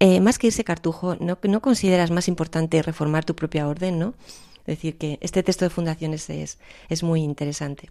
eh, 0.00 0.20
más 0.20 0.38
que 0.38 0.46
irse 0.46 0.64
cartujo, 0.64 1.16
¿no, 1.16 1.38
¿no 1.42 1.60
consideras 1.60 2.10
más 2.10 2.28
importante 2.28 2.80
reformar 2.82 3.24
tu 3.24 3.36
propia 3.36 3.68
orden, 3.68 3.98
¿no? 3.98 4.14
Decir, 4.72 4.98
que 4.98 5.18
este 5.20 5.42
texto 5.42 5.64
de 5.64 5.70
fundaciones 5.70 6.28
es, 6.30 6.58
es 6.88 7.02
muy 7.02 7.22
interesante. 7.22 7.88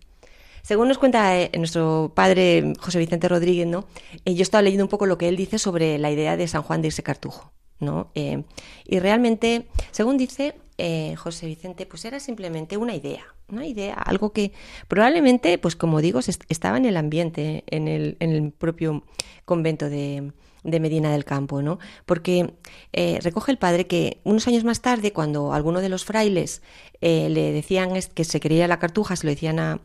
Según 0.67 0.89
nos 0.89 0.97
cuenta 0.97 1.39
eh, 1.39 1.49
nuestro 1.57 2.11
padre 2.13 2.73
José 2.79 2.99
Vicente 2.99 3.29
Rodríguez, 3.29 3.65
¿no? 3.65 3.85
Eh, 4.25 4.35
yo 4.35 4.41
estaba 4.41 4.61
leyendo 4.61 4.83
un 4.83 4.89
poco 4.89 5.05
lo 5.05 5.17
que 5.17 5.29
él 5.29 5.37
dice 5.37 5.59
sobre 5.59 5.97
la 5.97 6.11
idea 6.11 6.35
de 6.35 6.45
San 6.45 6.61
Juan 6.61 6.81
de 6.81 6.89
irse 6.89 7.03
cartujo. 7.03 7.53
¿no? 7.79 8.11
Eh, 8.15 8.43
y 8.85 8.99
realmente, 8.99 9.67
según 9.91 10.17
dice 10.17 10.55
José 11.15 11.45
Vicente, 11.45 11.85
pues 11.85 12.03
era 12.03 12.19
simplemente 12.19 12.75
una 12.75 12.95
idea, 12.95 13.23
una 13.47 13.65
idea, 13.65 13.93
algo 13.93 14.33
que 14.33 14.51
probablemente, 14.89 15.57
pues 15.57 15.75
como 15.77 16.01
digo, 16.01 16.19
estaba 16.49 16.77
en 16.77 16.85
el 16.85 16.97
ambiente, 16.97 17.63
en 17.67 17.87
el, 17.87 18.17
en 18.19 18.31
el 18.31 18.51
propio 18.51 19.03
convento 19.45 19.89
de, 19.89 20.33
de 20.67 20.79
Medina 20.79 21.11
del 21.11 21.25
Campo, 21.25 21.63
¿no? 21.63 21.79
Porque 22.05 22.53
recoge 23.21 23.51
el 23.51 23.57
padre 23.57 23.87
que 23.87 24.19
unos 24.23 24.47
años 24.47 24.63
más 24.63 24.81
tarde, 24.81 25.13
cuando 25.13 25.53
alguno 25.53 25.81
de 25.81 25.89
los 25.89 26.05
frailes 26.05 26.61
le 27.01 27.51
decían 27.51 27.93
que 28.13 28.23
se 28.23 28.39
quería 28.39 28.67
la 28.67 28.77
cartuja, 28.77 29.15
se 29.15 29.25
lo 29.25 29.31
decían 29.31 29.59
a, 29.59 29.79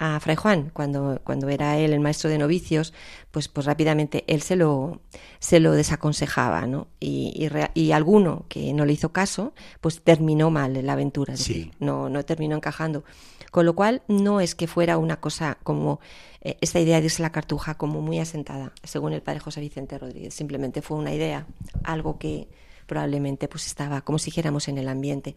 a 0.00 0.18
Fray 0.18 0.34
Juan, 0.34 0.70
cuando, 0.72 1.20
cuando 1.24 1.50
era 1.50 1.76
él 1.78 1.92
el 1.92 2.00
maestro 2.00 2.30
de 2.30 2.38
novicios, 2.38 2.94
pues, 3.30 3.48
pues 3.48 3.66
rápidamente 3.66 4.24
él 4.28 4.40
se 4.40 4.56
lo, 4.56 5.02
se 5.40 5.60
lo 5.60 5.72
desaconsejaba, 5.72 6.66
¿no? 6.66 6.88
Y, 6.98 7.46
y, 7.74 7.92
alguno 7.92 8.46
que 8.48 8.72
no 8.72 8.86
le 8.86 8.94
hizo 8.94 9.12
caso, 9.12 9.52
pues 9.82 10.00
terminó 10.02 10.50
mal 10.50 10.86
la 10.86 10.94
aventura, 10.94 11.34
no, 11.80 12.08
no 12.08 12.24
terminó 12.24 12.56
encajando. 12.56 13.04
Con 13.50 13.66
lo 13.66 13.74
cual, 13.74 14.02
no 14.08 14.40
es 14.40 14.54
que 14.54 14.66
fuera 14.66 14.98
una 14.98 15.20
cosa 15.20 15.58
como 15.62 16.00
eh, 16.40 16.56
esta 16.60 16.80
idea 16.80 16.98
de 16.98 17.06
irse 17.06 17.22
la 17.22 17.32
cartuja 17.32 17.76
como 17.76 18.00
muy 18.00 18.18
asentada, 18.18 18.72
según 18.82 19.12
el 19.12 19.22
padre 19.22 19.40
José 19.40 19.60
Vicente 19.60 19.98
Rodríguez, 19.98 20.34
simplemente 20.34 20.82
fue 20.82 20.96
una 20.98 21.12
idea, 21.12 21.46
algo 21.82 22.18
que, 22.18 22.48
probablemente 22.90 23.46
pues 23.46 23.66
estaba 23.66 24.00
como 24.00 24.18
si 24.18 24.32
dijéramos 24.32 24.66
en 24.66 24.76
el 24.76 24.88
ambiente. 24.88 25.36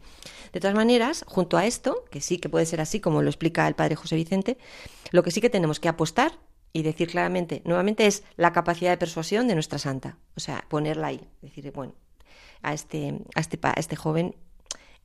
De 0.54 0.60
todas 0.60 0.76
maneras, 0.76 1.24
junto 1.28 1.56
a 1.56 1.68
esto, 1.68 2.04
que 2.10 2.20
sí 2.20 2.40
que 2.40 2.50
puede 2.50 2.66
ser 2.66 2.82
así 2.82 3.00
como 3.00 3.22
lo 3.22 3.30
explica 3.30 3.68
el 3.68 3.76
padre 3.76 3.96
José 3.96 4.16
Vicente, 4.16 4.58
lo 5.12 5.22
que 5.22 5.30
sí 5.30 5.40
que 5.40 5.52
tenemos 5.52 5.80
que 5.80 5.88
apostar 5.88 6.40
y 6.74 6.82
decir 6.82 7.10
claramente, 7.10 7.62
nuevamente 7.64 8.08
es 8.08 8.24
la 8.38 8.54
capacidad 8.54 8.90
de 8.90 8.98
persuasión 8.98 9.48
de 9.48 9.54
nuestra 9.54 9.78
santa, 9.78 10.18
o 10.36 10.40
sea, 10.40 10.66
ponerla 10.68 11.08
ahí, 11.08 11.30
decir, 11.44 11.72
bueno, 11.72 11.94
a 12.64 12.74
este, 12.74 13.20
a 13.36 13.40
este, 13.40 13.60
a 13.62 13.74
este 13.74 13.96
joven 13.96 14.36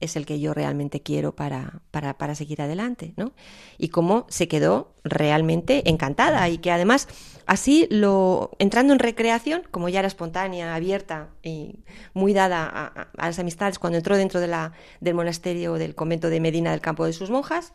es 0.01 0.17
el 0.17 0.27
que 0.27 0.39
yo 0.39 0.55
realmente 0.55 1.01
quiero 1.01 1.35
para, 1.35 1.81
para, 1.91 2.17
para, 2.17 2.35
seguir 2.35 2.63
adelante, 2.63 3.15
¿no? 3.17 3.33
Y 3.79 3.89
cómo 3.89 4.27
se 4.29 4.47
quedó 4.47 4.95
realmente 5.03 5.89
encantada 5.89 6.49
y 6.49 6.59
que 6.59 6.71
además 6.71 7.09
así 7.47 7.89
lo 7.91 8.51
entrando 8.59 8.93
en 8.93 9.01
recreación, 9.01 9.63
como 9.71 9.89
ya 9.89 9.99
era 10.01 10.09
espontánea, 10.09 10.75
abierta 10.75 11.29
y 11.43 11.81
muy 12.15 12.33
dada 12.33 12.67
a, 12.67 13.09
las 13.17 13.39
amistades 13.39 13.79
cuando 13.79 13.99
entró 13.99 14.17
dentro 14.17 14.41
de 14.41 14.47
la, 14.47 14.73
del 15.01 15.15
monasterio 15.15 15.75
del 15.75 15.95
convento 15.95 16.31
de 16.31 16.41
Medina 16.41 16.71
del 16.71 16.81
campo 16.81 17.05
de 17.05 17.13
sus 17.13 17.31
monjas, 17.31 17.73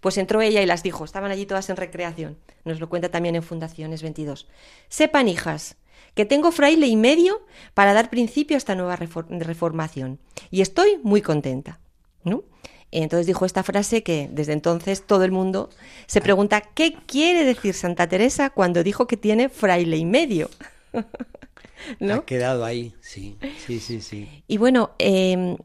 pues 0.00 0.18
entró 0.18 0.42
ella 0.42 0.62
y 0.62 0.66
las 0.66 0.82
dijo, 0.82 1.04
estaban 1.04 1.30
allí 1.30 1.46
todas 1.46 1.70
en 1.70 1.76
recreación. 1.76 2.36
Nos 2.64 2.78
lo 2.78 2.88
cuenta 2.88 3.08
también 3.08 3.36
en 3.36 3.42
Fundaciones 3.42 4.02
22. 4.02 4.46
Sepan, 4.88 5.28
hijas, 5.28 5.76
que 6.14 6.24
tengo 6.24 6.52
fraile 6.52 6.86
y 6.86 6.96
medio 6.96 7.44
para 7.74 7.92
dar 7.92 8.10
principio 8.10 8.56
a 8.56 8.58
esta 8.58 8.74
nueva 8.74 8.96
reformación. 8.96 10.18
Y 10.50 10.60
estoy 10.60 10.98
muy 11.02 11.22
contenta. 11.22 11.80
¿no? 12.24 12.44
Entonces 12.90 13.26
dijo 13.26 13.44
esta 13.44 13.62
frase 13.62 14.02
que 14.02 14.28
desde 14.30 14.52
entonces 14.52 15.04
todo 15.06 15.24
el 15.24 15.32
mundo 15.32 15.70
se 16.06 16.20
pregunta 16.20 16.60
qué 16.60 16.94
quiere 17.06 17.44
decir 17.44 17.74
Santa 17.74 18.08
Teresa 18.08 18.50
cuando 18.50 18.82
dijo 18.82 19.06
que 19.06 19.16
tiene 19.16 19.48
fraile 19.48 19.96
y 19.96 20.04
medio. 20.04 20.48
¿No? 22.00 22.14
Ha 22.14 22.24
quedado 22.24 22.64
ahí, 22.64 22.94
sí, 23.00 23.36
sí, 23.66 23.80
sí, 23.80 24.00
sí. 24.00 24.44
Y 24.46 24.56
bueno, 24.56 24.92
eh, 24.98 25.56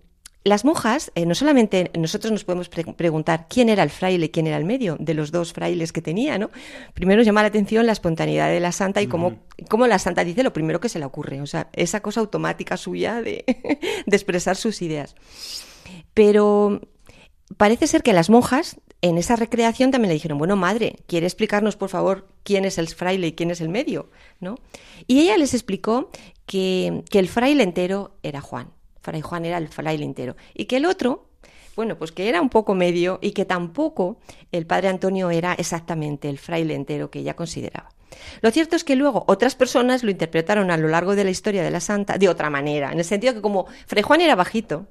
las 0.45 0.63
monjas, 0.63 1.11
eh, 1.15 1.25
no 1.25 1.35
solamente 1.35 1.91
nosotros 1.97 2.31
nos 2.31 2.45
podemos 2.45 2.69
preguntar 2.69 3.47
quién 3.49 3.67
era 3.67 3.83
el 3.83 3.89
fraile, 3.89 4.31
quién 4.31 4.47
era 4.47 4.55
el 4.55 4.63
medio 4.63 4.95
de 4.97 5.13
los 5.13 5.31
dos 5.31 5.51
frailes 5.51 5.91
que 5.91 6.01
tenía, 6.01 6.37
¿no? 6.37 6.49
Primero 6.93 7.23
llama 7.23 7.41
la 7.41 7.49
atención 7.49 7.85
la 7.85 7.91
espontaneidad 7.91 8.49
de 8.49 8.61
la 8.61 8.71
santa 8.71 9.01
y 9.01 9.07
cómo, 9.07 9.37
la 9.87 9.99
santa 9.99 10.23
dice 10.23 10.43
lo 10.43 10.53
primero 10.53 10.79
que 10.79 10.87
se 10.87 10.97
le 10.97 11.05
ocurre, 11.05 11.41
o 11.41 11.45
sea, 11.45 11.69
esa 11.73 12.01
cosa 12.01 12.21
automática 12.21 12.77
suya 12.77 13.21
de, 13.21 13.43
de 14.05 14.15
expresar 14.15 14.55
sus 14.55 14.81
ideas. 14.81 15.15
Pero 16.13 16.81
parece 17.57 17.87
ser 17.87 18.01
que 18.01 18.13
las 18.13 18.29
monjas 18.29 18.77
en 19.01 19.17
esa 19.17 19.35
recreación 19.35 19.91
también 19.91 20.09
le 20.09 20.13
dijeron, 20.13 20.37
bueno, 20.37 20.55
madre, 20.55 20.97
¿quiere 21.07 21.25
explicarnos, 21.25 21.75
por 21.75 21.89
favor, 21.89 22.27
quién 22.43 22.63
es 22.63 22.77
el 22.77 22.87
fraile 22.87 23.27
y 23.27 23.33
quién 23.33 23.51
es 23.51 23.59
el 23.59 23.69
medio? 23.69 24.09
¿No? 24.39 24.55
Y 25.05 25.19
ella 25.19 25.37
les 25.37 25.53
explicó 25.53 26.11
que, 26.45 27.03
que 27.09 27.19
el 27.19 27.27
fraile 27.27 27.63
entero 27.63 28.15
era 28.23 28.39
Juan 28.39 28.78
Fray 29.01 29.21
Juan 29.21 29.45
era 29.45 29.57
el 29.57 29.67
fraile 29.67 30.05
entero. 30.05 30.35
Y 30.53 30.65
que 30.65 30.77
el 30.77 30.85
otro, 30.85 31.29
bueno, 31.75 31.97
pues 31.97 32.11
que 32.11 32.29
era 32.29 32.41
un 32.41 32.49
poco 32.49 32.75
medio 32.75 33.19
y 33.21 33.31
que 33.31 33.45
tampoco 33.45 34.17
el 34.51 34.65
padre 34.65 34.89
Antonio 34.89 35.29
era 35.29 35.53
exactamente 35.53 36.29
el 36.29 36.37
fraile 36.37 36.75
entero 36.75 37.09
que 37.09 37.19
ella 37.19 37.35
consideraba. 37.35 37.89
Lo 38.41 38.51
cierto 38.51 38.75
es 38.75 38.83
que 38.83 38.95
luego 38.95 39.23
otras 39.27 39.55
personas 39.55 40.03
lo 40.03 40.11
interpretaron 40.11 40.71
a 40.71 40.77
lo 40.77 40.87
largo 40.87 41.15
de 41.15 41.23
la 41.23 41.29
historia 41.29 41.63
de 41.63 41.71
la 41.71 41.79
santa 41.79 42.17
de 42.17 42.27
otra 42.27 42.49
manera, 42.49 42.91
en 42.91 42.99
el 42.99 43.05
sentido 43.05 43.33
que 43.33 43.41
como 43.41 43.67
Fray 43.87 44.03
Juan 44.03 44.21
era 44.21 44.35
bajito 44.35 44.87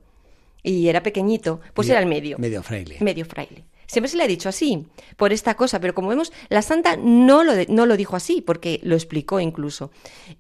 y 0.63 0.89
era 0.89 1.03
pequeñito, 1.03 1.61
pues 1.75 1.89
era 1.89 2.01
el 2.01 2.07
medio. 2.07 2.39
Medio 2.39 2.63
fraile. 2.63 2.97
Medio 3.01 3.25
fraile. 3.25 3.65
Siempre 3.89 4.11
se 4.11 4.19
le 4.19 4.25
ha 4.25 4.29
dicho 4.29 4.51
así, 4.51 4.87
por 5.17 5.33
esta 5.33 5.55
cosa, 5.55 5.81
pero 5.81 5.95
como 5.95 6.09
vemos, 6.09 6.31
la 6.51 6.61
santa 6.61 6.97
no 6.97 7.43
lo, 7.43 7.53
no 7.69 7.87
lo 7.87 7.97
dijo 7.97 8.17
así, 8.17 8.43
porque 8.43 8.81
lo 8.83 8.95
explicó 8.95 9.41
incluso. 9.41 9.91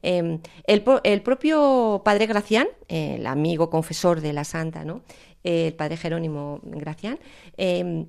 Em, 0.02 0.40
el, 0.64 0.82
propio 1.22 2.02
padre 2.04 2.26
Gracián, 2.26 2.68
el 2.88 3.26
amigo 3.26 3.70
confesor 3.70 4.20
de 4.20 4.34
la 4.34 4.44
santa, 4.44 4.84
¿no? 4.84 5.02
el 5.44 5.72
padre 5.72 5.96
Jerónimo 5.96 6.60
Gracián, 6.62 7.18
em, 7.56 8.06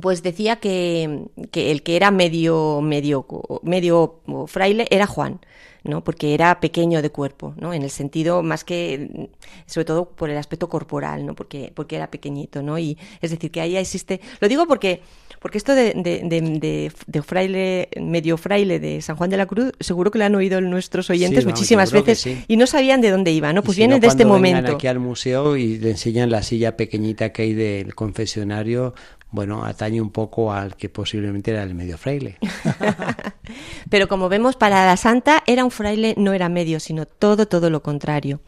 pues 0.00 0.22
decía 0.22 0.56
que, 0.56 1.28
el 1.52 1.82
que 1.82 1.96
era 1.96 2.10
medio, 2.10 2.80
medio, 2.80 3.26
medio 3.62 4.22
fraile 4.46 4.86
era 4.90 5.06
Juan. 5.06 5.40
¿No? 5.84 6.02
porque 6.02 6.34
era 6.34 6.60
pequeño 6.60 7.02
de 7.02 7.10
cuerpo, 7.10 7.54
¿no? 7.56 7.72
en 7.72 7.82
el 7.82 7.90
sentido 7.90 8.42
más 8.42 8.64
que, 8.64 9.30
sobre 9.66 9.84
todo 9.84 10.08
por 10.08 10.30
el 10.30 10.38
aspecto 10.38 10.68
corporal, 10.68 11.24
¿no? 11.24 11.34
porque, 11.34 11.72
porque 11.74 11.96
era 11.96 12.10
pequeñito. 12.10 12.62
¿no? 12.62 12.78
Y 12.78 12.98
es 13.20 13.30
decir, 13.30 13.50
que 13.50 13.60
ahí 13.60 13.76
existe. 13.76 14.20
Lo 14.40 14.48
digo 14.48 14.66
porque 14.66 15.02
porque 15.44 15.58
esto 15.58 15.74
de, 15.74 15.92
de, 15.94 17.22
fraile, 17.22 17.90
medio 18.00 18.38
fraile 18.38 18.80
de 18.80 19.02
San 19.02 19.14
Juan 19.16 19.28
de 19.28 19.36
la 19.36 19.44
Cruz, 19.44 19.72
seguro 19.78 20.10
que 20.10 20.18
lo 20.18 20.24
han 20.24 20.34
oído 20.34 20.58
nuestros 20.62 21.10
oyentes 21.10 21.44
muchísimas 21.44 21.92
veces 21.92 22.26
y 22.48 22.56
no 22.56 22.66
sabían 22.66 23.02
de 23.02 23.10
dónde 23.10 23.30
iba, 23.30 23.52
¿no? 23.52 23.62
Pues 23.62 23.76
viene 23.76 24.00
de 24.00 24.06
este 24.06 24.24
momento. 24.24 24.72
aquí 24.72 24.86
al 24.86 25.00
museo 25.00 25.58
y 25.58 25.76
le 25.76 25.90
enseñan 25.90 26.30
la 26.30 26.42
silla 26.42 26.78
pequeñita 26.78 27.30
que 27.32 27.42
hay 27.42 27.52
del 27.52 27.94
confesionario, 27.94 28.94
bueno, 29.30 29.64
atañe 29.64 30.00
un 30.00 30.10
poco 30.10 30.52
al 30.52 30.76
que 30.76 30.88
posiblemente 30.88 31.50
era 31.50 31.62
el 31.62 31.74
medio 31.74 31.98
fraile. 31.98 32.38
Pero 33.90 34.08
como 34.08 34.28
vemos, 34.28 34.56
para 34.56 34.86
la 34.86 34.96
santa 34.96 35.42
era 35.46 35.64
un 35.64 35.70
fraile, 35.70 36.14
no 36.16 36.32
era 36.32 36.48
medio, 36.48 36.78
sino 36.78 37.06
todo, 37.06 37.46
todo 37.46 37.68
lo 37.68 37.82
contrario. 37.82 38.40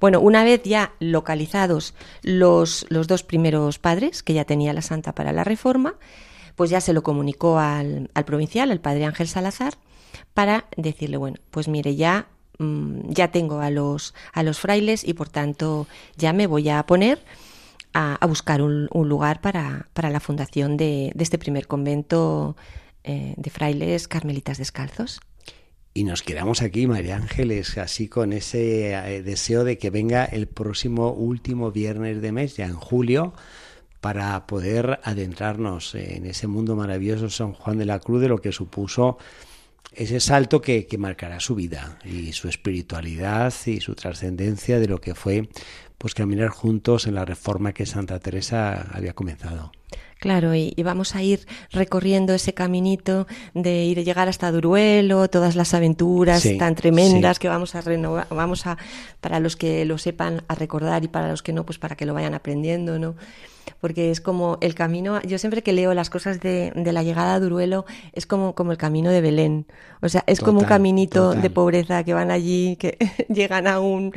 Bueno, 0.00 0.20
una 0.20 0.42
vez 0.42 0.62
ya 0.64 0.94
localizados 0.98 1.94
los, 2.22 2.86
los 2.88 3.06
dos 3.06 3.22
primeros 3.22 3.78
padres, 3.78 4.22
que 4.22 4.34
ya 4.34 4.44
tenía 4.44 4.72
la 4.72 4.82
santa 4.82 5.14
para 5.14 5.32
la 5.32 5.44
reforma, 5.44 5.96
pues 6.56 6.70
ya 6.70 6.80
se 6.80 6.92
lo 6.92 7.02
comunicó 7.02 7.58
al, 7.58 8.10
provincial, 8.26 8.70
el 8.70 8.80
padre 8.80 9.04
Ángel 9.04 9.28
Salazar, 9.28 9.74
para 10.34 10.66
decirle, 10.76 11.16
bueno, 11.16 11.38
pues 11.50 11.68
mire, 11.68 11.96
ya, 11.96 12.26
mm, 12.58 13.10
ya 13.10 13.30
tengo 13.30 13.60
a 13.60 13.70
los, 13.70 14.14
a 14.32 14.42
los 14.42 14.58
frailes 14.58 15.04
y 15.04 15.14
por 15.14 15.28
tanto 15.28 15.86
ya 16.16 16.32
me 16.32 16.46
voy 16.46 16.68
a 16.68 16.84
poner 16.84 17.22
a, 17.94 18.24
buscar 18.26 18.62
un, 18.62 18.88
lugar 18.92 19.40
para, 19.40 19.88
para, 19.92 20.10
la 20.10 20.20
fundación 20.20 20.76
de, 20.76 21.12
este 21.18 21.38
primer 21.38 21.66
convento 21.66 22.56
eh, 23.04 23.34
de 23.36 23.50
frailes 23.50 24.08
carmelitas 24.08 24.58
descalzos. 24.58 25.20
Y 25.94 26.04
nos 26.04 26.22
quedamos 26.22 26.62
aquí, 26.62 26.86
María 26.86 27.16
Ángeles, 27.16 27.76
así 27.76 28.08
con 28.08 28.32
ese 28.32 28.92
eh, 28.92 29.22
deseo 29.22 29.62
de 29.64 29.76
que 29.76 29.90
venga 29.90 30.24
el 30.24 30.48
próximo 30.48 31.12
último 31.12 31.70
viernes 31.70 32.22
de 32.22 32.32
mes, 32.32 32.56
ya 32.56 32.64
en 32.64 32.76
julio, 32.76 33.34
para 34.00 34.46
poder 34.46 35.00
adentrarnos 35.04 35.94
en 35.94 36.24
ese 36.26 36.46
mundo 36.46 36.76
maravilloso 36.76 37.28
San 37.28 37.52
Juan 37.52 37.78
de 37.78 37.84
la 37.84 38.00
Cruz 38.00 38.22
de 38.22 38.28
lo 38.28 38.38
que 38.38 38.52
supuso 38.52 39.18
ese 39.92 40.20
salto 40.20 40.62
que, 40.62 40.86
que 40.86 40.96
marcará 40.96 41.40
su 41.40 41.54
vida 41.54 41.98
y 42.04 42.32
su 42.32 42.48
espiritualidad 42.48 43.52
y 43.66 43.80
su 43.80 43.94
trascendencia 43.94 44.80
de 44.80 44.88
lo 44.88 44.98
que 44.98 45.14
fue 45.14 45.50
pues 46.02 46.14
caminar 46.14 46.48
juntos 46.48 47.06
en 47.06 47.14
la 47.14 47.24
reforma 47.24 47.72
que 47.72 47.86
Santa 47.86 48.18
Teresa 48.18 48.88
había 48.92 49.12
comenzado. 49.12 49.70
Claro, 50.18 50.52
y, 50.52 50.74
vamos 50.82 51.14
a 51.14 51.22
ir 51.22 51.46
recorriendo 51.70 52.34
ese 52.34 52.54
caminito 52.54 53.28
de 53.54 53.84
ir 53.84 54.00
a 54.00 54.02
llegar 54.02 54.28
hasta 54.28 54.50
Duruelo, 54.50 55.28
todas 55.28 55.54
las 55.54 55.74
aventuras 55.74 56.44
tan 56.58 56.74
tremendas 56.74 57.38
que 57.38 57.46
vamos 57.46 57.76
a 57.76 57.82
renovar, 57.82 58.26
vamos 58.30 58.66
a, 58.66 58.78
para 59.20 59.38
los 59.38 59.54
que 59.54 59.84
lo 59.84 59.96
sepan, 59.96 60.42
a 60.48 60.56
recordar 60.56 61.04
y 61.04 61.08
para 61.08 61.28
los 61.28 61.44
que 61.44 61.52
no, 61.52 61.64
pues 61.64 61.78
para 61.78 61.94
que 61.94 62.04
lo 62.04 62.14
vayan 62.14 62.34
aprendiendo, 62.34 62.98
¿no? 62.98 63.14
Porque 63.80 64.10
es 64.10 64.20
como 64.20 64.58
el 64.60 64.74
camino, 64.74 65.20
yo 65.22 65.38
siempre 65.38 65.62
que 65.62 65.72
leo 65.72 65.94
las 65.94 66.10
cosas 66.10 66.40
de, 66.40 66.72
de 66.74 66.92
la 66.92 67.02
llegada 67.02 67.34
a 67.34 67.40
Duruelo, 67.40 67.84
es 68.12 68.26
como, 68.26 68.54
como 68.54 68.72
el 68.72 68.78
camino 68.78 69.10
de 69.10 69.20
Belén, 69.20 69.66
o 70.00 70.08
sea, 70.08 70.24
es 70.26 70.40
como 70.40 70.60
un 70.60 70.66
caminito 70.66 71.34
de 71.34 71.50
pobreza 71.50 72.04
que 72.04 72.14
van 72.14 72.30
allí, 72.30 72.76
que 72.76 72.98
llegan 73.28 73.66
a 73.66 73.80
un 73.80 74.12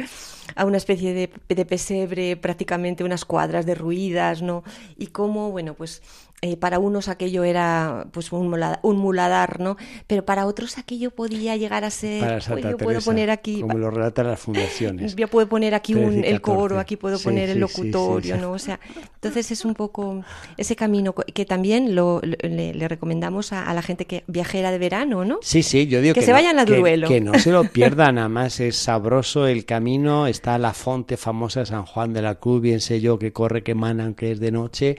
a 0.55 0.65
una 0.65 0.77
especie 0.77 1.13
de, 1.13 1.29
de 1.53 1.65
pesebre, 1.65 2.37
prácticamente 2.37 3.03
unas 3.03 3.25
cuadras 3.25 3.65
derruidas, 3.65 4.41
¿no? 4.41 4.63
Y 4.97 5.07
cómo, 5.07 5.51
bueno, 5.51 5.73
pues 5.73 6.01
eh, 6.45 6.57
para 6.57 6.77
unos 6.77 7.07
aquello 7.07 7.43
era 7.43 8.05
pues 8.11 8.31
un, 8.31 8.47
muladar, 8.83 9.59
¿no? 9.59 9.77
Pero 10.05 10.25
para 10.25 10.45
otros 10.45 10.77
aquello 10.77 11.09
podía 11.09 11.57
llegar 11.57 11.83
a 11.83 11.89
ser, 11.89 12.43
pues, 12.47 12.63
yo 12.63 12.77
puedo 12.77 13.01
poner 13.01 13.31
aquí, 13.31 13.61
como 13.61 13.79
lo 13.79 13.89
relatan 13.89 14.27
las 14.27 14.39
fundaciones. 14.39 15.15
Yo 15.25 15.27
puedo 15.27 15.49
poner 15.49 15.73
aquí 15.73 15.95
un, 15.95 16.23
el 16.23 16.41
coro, 16.41 16.77
aquí 16.77 16.97
puedo 16.97 17.17
poner 17.17 17.49
el 17.49 17.59
locutorio, 17.59 18.37
¿no? 18.37 18.51
O 18.51 18.59
sea, 18.59 18.79
entonces 19.15 19.49
es 19.49 19.65
un 19.65 19.73
poco 19.73 20.23
ese 20.55 20.75
camino 20.75 21.15
que 21.15 21.45
también 21.45 21.95
lo, 21.95 22.21
le, 22.21 22.87
recomendamos 22.87 23.51
a, 23.51 23.73
la 23.73 23.81
gente 23.81 24.05
que 24.05 24.23
viajera 24.27 24.69
de 24.69 24.77
verano, 24.77 25.25
¿no? 25.25 25.39
Sí, 25.41 25.63
sí, 25.63 25.87
yo 25.87 25.99
digo 25.99 26.13
que, 26.13 26.21
se 26.21 26.31
vayan 26.31 26.59
a 26.59 26.65
Duelo. 26.65 27.07
Que, 27.07 27.21
no 27.21 27.39
se 27.39 27.51
lo 27.51 27.63
pierdan, 27.71 28.19
además 28.19 28.59
es 28.59 28.75
sabroso 28.75 29.47
el 29.47 29.65
camino, 29.65 30.27
está 30.27 30.59
la 30.59 30.73
fonte 30.73 31.17
famosa 31.17 31.61
de 31.61 31.65
San 31.65 31.87
Juan 31.87 32.13
de 32.13 32.21
la 32.21 32.35
Cruz, 32.35 32.61
bien 32.61 32.81
sé 32.81 33.01
yo 33.01 33.17
que 33.17 33.33
corre, 33.33 33.63
que 33.63 33.73
manan, 33.73 34.13
que 34.13 34.31
es 34.31 34.39
de 34.39 34.51
noche 34.51 34.97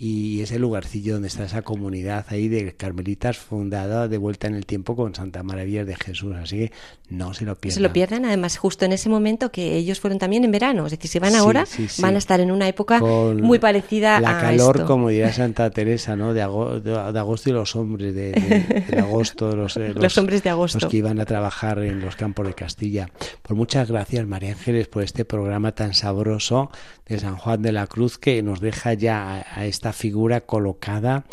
y 0.00 0.42
ese 0.42 0.60
lugarcillo 0.60 1.14
donde 1.14 1.26
está 1.26 1.44
esa 1.44 1.62
comunidad 1.62 2.26
ahí 2.28 2.46
de 2.46 2.72
carmelitas 2.76 3.36
fundada 3.36 4.06
de 4.06 4.16
vuelta 4.16 4.46
en 4.46 4.54
el 4.54 4.64
tiempo 4.64 4.94
con 4.94 5.16
Santa 5.16 5.42
Maravilla 5.42 5.84
de 5.84 5.96
Jesús. 5.96 6.36
Así 6.36 6.56
que 6.56 6.72
no 7.10 7.34
se 7.34 7.44
lo 7.44 7.56
pierdan. 7.56 7.74
Se 7.74 7.80
lo 7.80 7.92
pierdan, 7.92 8.24
además, 8.24 8.58
justo 8.58 8.84
en 8.84 8.92
ese 8.92 9.08
momento 9.08 9.50
que 9.50 9.74
ellos 9.74 9.98
fueron 9.98 10.20
también 10.20 10.44
en 10.44 10.52
verano. 10.52 10.86
Es 10.86 10.92
decir, 10.92 11.10
si 11.10 11.18
van 11.18 11.34
ahora, 11.34 11.66
van 11.98 12.14
a 12.14 12.18
estar 12.18 12.38
en 12.38 12.52
una 12.52 12.68
época 12.68 13.00
muy 13.00 13.58
parecida 13.58 14.20
la 14.20 14.40
calor, 14.40 14.84
como 14.84 15.08
diría 15.08 15.32
Santa 15.32 15.68
Teresa, 15.70 16.14
¿no? 16.14 16.32
De, 16.32 16.42
agosto 16.42 17.50
y 17.50 17.52
los 17.52 17.74
hombres 17.74 18.14
de, 18.14 18.86
agosto, 18.96 19.56
los, 19.56 19.76
eh, 19.78 19.94
los, 19.94 20.16
hombres 20.16 20.44
de 20.44 20.50
agosto. 20.50 20.78
Los 20.80 20.90
que 20.90 20.98
iban 20.98 21.18
a 21.18 21.24
trabajar 21.24 21.80
en 21.80 22.00
los 22.00 22.14
campos 22.14 22.46
de 22.46 22.54
Castilla. 22.54 23.10
Pues 23.42 23.56
muchas 23.56 23.90
gracias, 23.90 24.24
María 24.28 24.52
Ángeles, 24.52 24.86
por 24.86 25.02
este 25.02 25.24
programa 25.24 25.72
tan 25.72 25.92
sabroso 25.92 26.70
de 27.06 27.18
San 27.18 27.36
Juan 27.36 27.62
de 27.62 27.72
la 27.72 27.86
Cruz 27.86 28.18
que 28.18 28.42
nos 28.42 28.60
deja 28.60 28.92
ya 28.92 29.46
a 29.50 29.64
esta 29.64 29.87
figura 29.92 30.40
colocada 30.42 31.24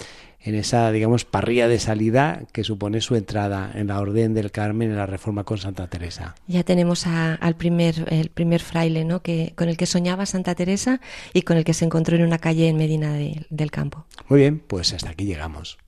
en 0.46 0.54
esa, 0.54 0.91
digamos, 0.91 1.26
parrilla 1.26 1.68
de 1.68 1.80
salida 1.80 2.44
que 2.52 2.63
supone 2.63 3.02
su 3.02 3.15
entrada 3.15 3.72
en 3.74 3.88
la 3.88 4.00
Orden 4.00 4.36
del 4.36 4.52
Carmen 4.52 4.91
en 4.91 4.96
la 4.96 5.08
Reforma 5.08 5.44
con 5.44 5.58
Santa 5.58 5.88
Teresa. 5.88 6.36
Ya 6.48 6.63
tenemos 6.63 7.08
al 7.08 7.56
primer, 7.56 8.06
el 8.12 8.30
primer 8.30 8.62
fraile, 8.62 9.06
¿no? 9.06 9.24
Que, 9.24 9.54
con 9.56 9.70
el 9.70 9.76
que 9.76 9.88
soñaba 9.88 10.28
Santa 10.28 10.54
Teresa 10.54 11.02
y 11.34 11.41
con 11.41 11.58
el 11.58 11.63
que 11.63 11.74
se 11.74 11.86
encontró 11.86 12.15
en 12.15 12.22
una 12.22 12.38
calle 12.38 12.68
en 12.68 12.78
Medina 12.78 13.13
del 13.13 13.72
Campo. 13.72 14.06
Muy 14.30 14.41
bien, 14.41 14.60
pues 14.60 14.94
hasta 14.94 15.10
aquí 15.10 15.26
llegamos. 15.26 15.80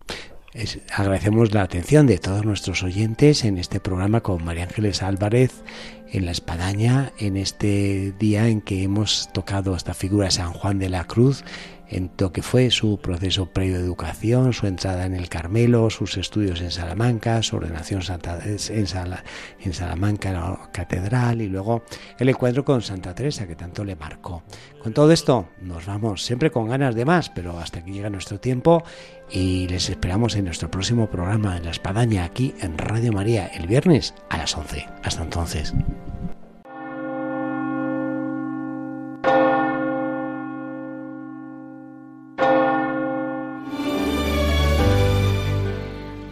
agradecemos 0.91 1.53
la 1.53 1.61
atención 1.61 2.07
de 2.07 2.17
todos 2.17 2.43
nuestros 2.43 2.81
oyentes 2.81 3.45
en 3.45 3.59
este 3.59 3.79
programa 3.79 4.21
con 4.21 4.43
María 4.43 4.63
Ángeles 4.63 5.03
Álvarez 5.03 5.51
en 6.11 6.25
la 6.25 6.31
espadaña, 6.31 7.11
en 7.19 7.37
este 7.37 8.11
día 8.17 8.47
en 8.47 8.61
que 8.61 8.81
hemos 8.81 9.29
tocado 9.33 9.75
esta 9.75 9.93
figura 9.93 10.25
de 10.25 10.31
San 10.31 10.53
Juan 10.53 10.79
de 10.79 10.89
la 10.89 11.03
Cruz 11.03 11.43
en 11.89 12.11
lo 12.17 12.31
que 12.31 12.41
fue 12.41 12.69
su 12.71 12.99
proceso 12.99 13.47
previo 13.47 13.77
de 13.77 13.83
educación, 13.85 14.53
su 14.53 14.67
entrada 14.67 15.05
en 15.05 15.13
el 15.13 15.29
Carmelo, 15.29 15.89
sus 15.89 16.17
estudios 16.17 16.61
en 16.61 16.71
Salamanca, 16.71 17.41
su 17.43 17.57
ordenación 17.57 18.01
Santa, 18.01 18.39
en, 18.43 18.87
en 19.59 19.73
Salamanca, 19.73 20.31
la 20.31 20.69
catedral, 20.71 21.41
y 21.41 21.47
luego 21.47 21.83
el 22.19 22.29
encuentro 22.29 22.65
con 22.65 22.81
Santa 22.81 23.15
Teresa, 23.15 23.47
que 23.47 23.55
tanto 23.55 23.83
le 23.83 23.95
marcó. 23.95 24.43
Con 24.81 24.93
todo 24.93 25.11
esto, 25.11 25.49
nos 25.61 25.85
vamos 25.85 26.23
siempre 26.23 26.51
con 26.51 26.67
ganas 26.67 26.95
de 26.95 27.05
más, 27.05 27.29
pero 27.29 27.59
hasta 27.59 27.83
que 27.83 27.91
llega 27.91 28.09
nuestro 28.09 28.39
tiempo 28.39 28.83
y 29.29 29.67
les 29.67 29.89
esperamos 29.89 30.35
en 30.35 30.45
nuestro 30.45 30.71
próximo 30.71 31.09
programa 31.09 31.57
en 31.57 31.65
La 31.65 31.71
Espadaña, 31.71 32.23
aquí 32.23 32.53
en 32.61 32.77
Radio 32.77 33.11
María, 33.11 33.47
el 33.47 33.67
viernes 33.67 34.13
a 34.29 34.37
las 34.37 34.55
11. 34.55 34.85
Hasta 35.03 35.23
entonces. 35.23 35.73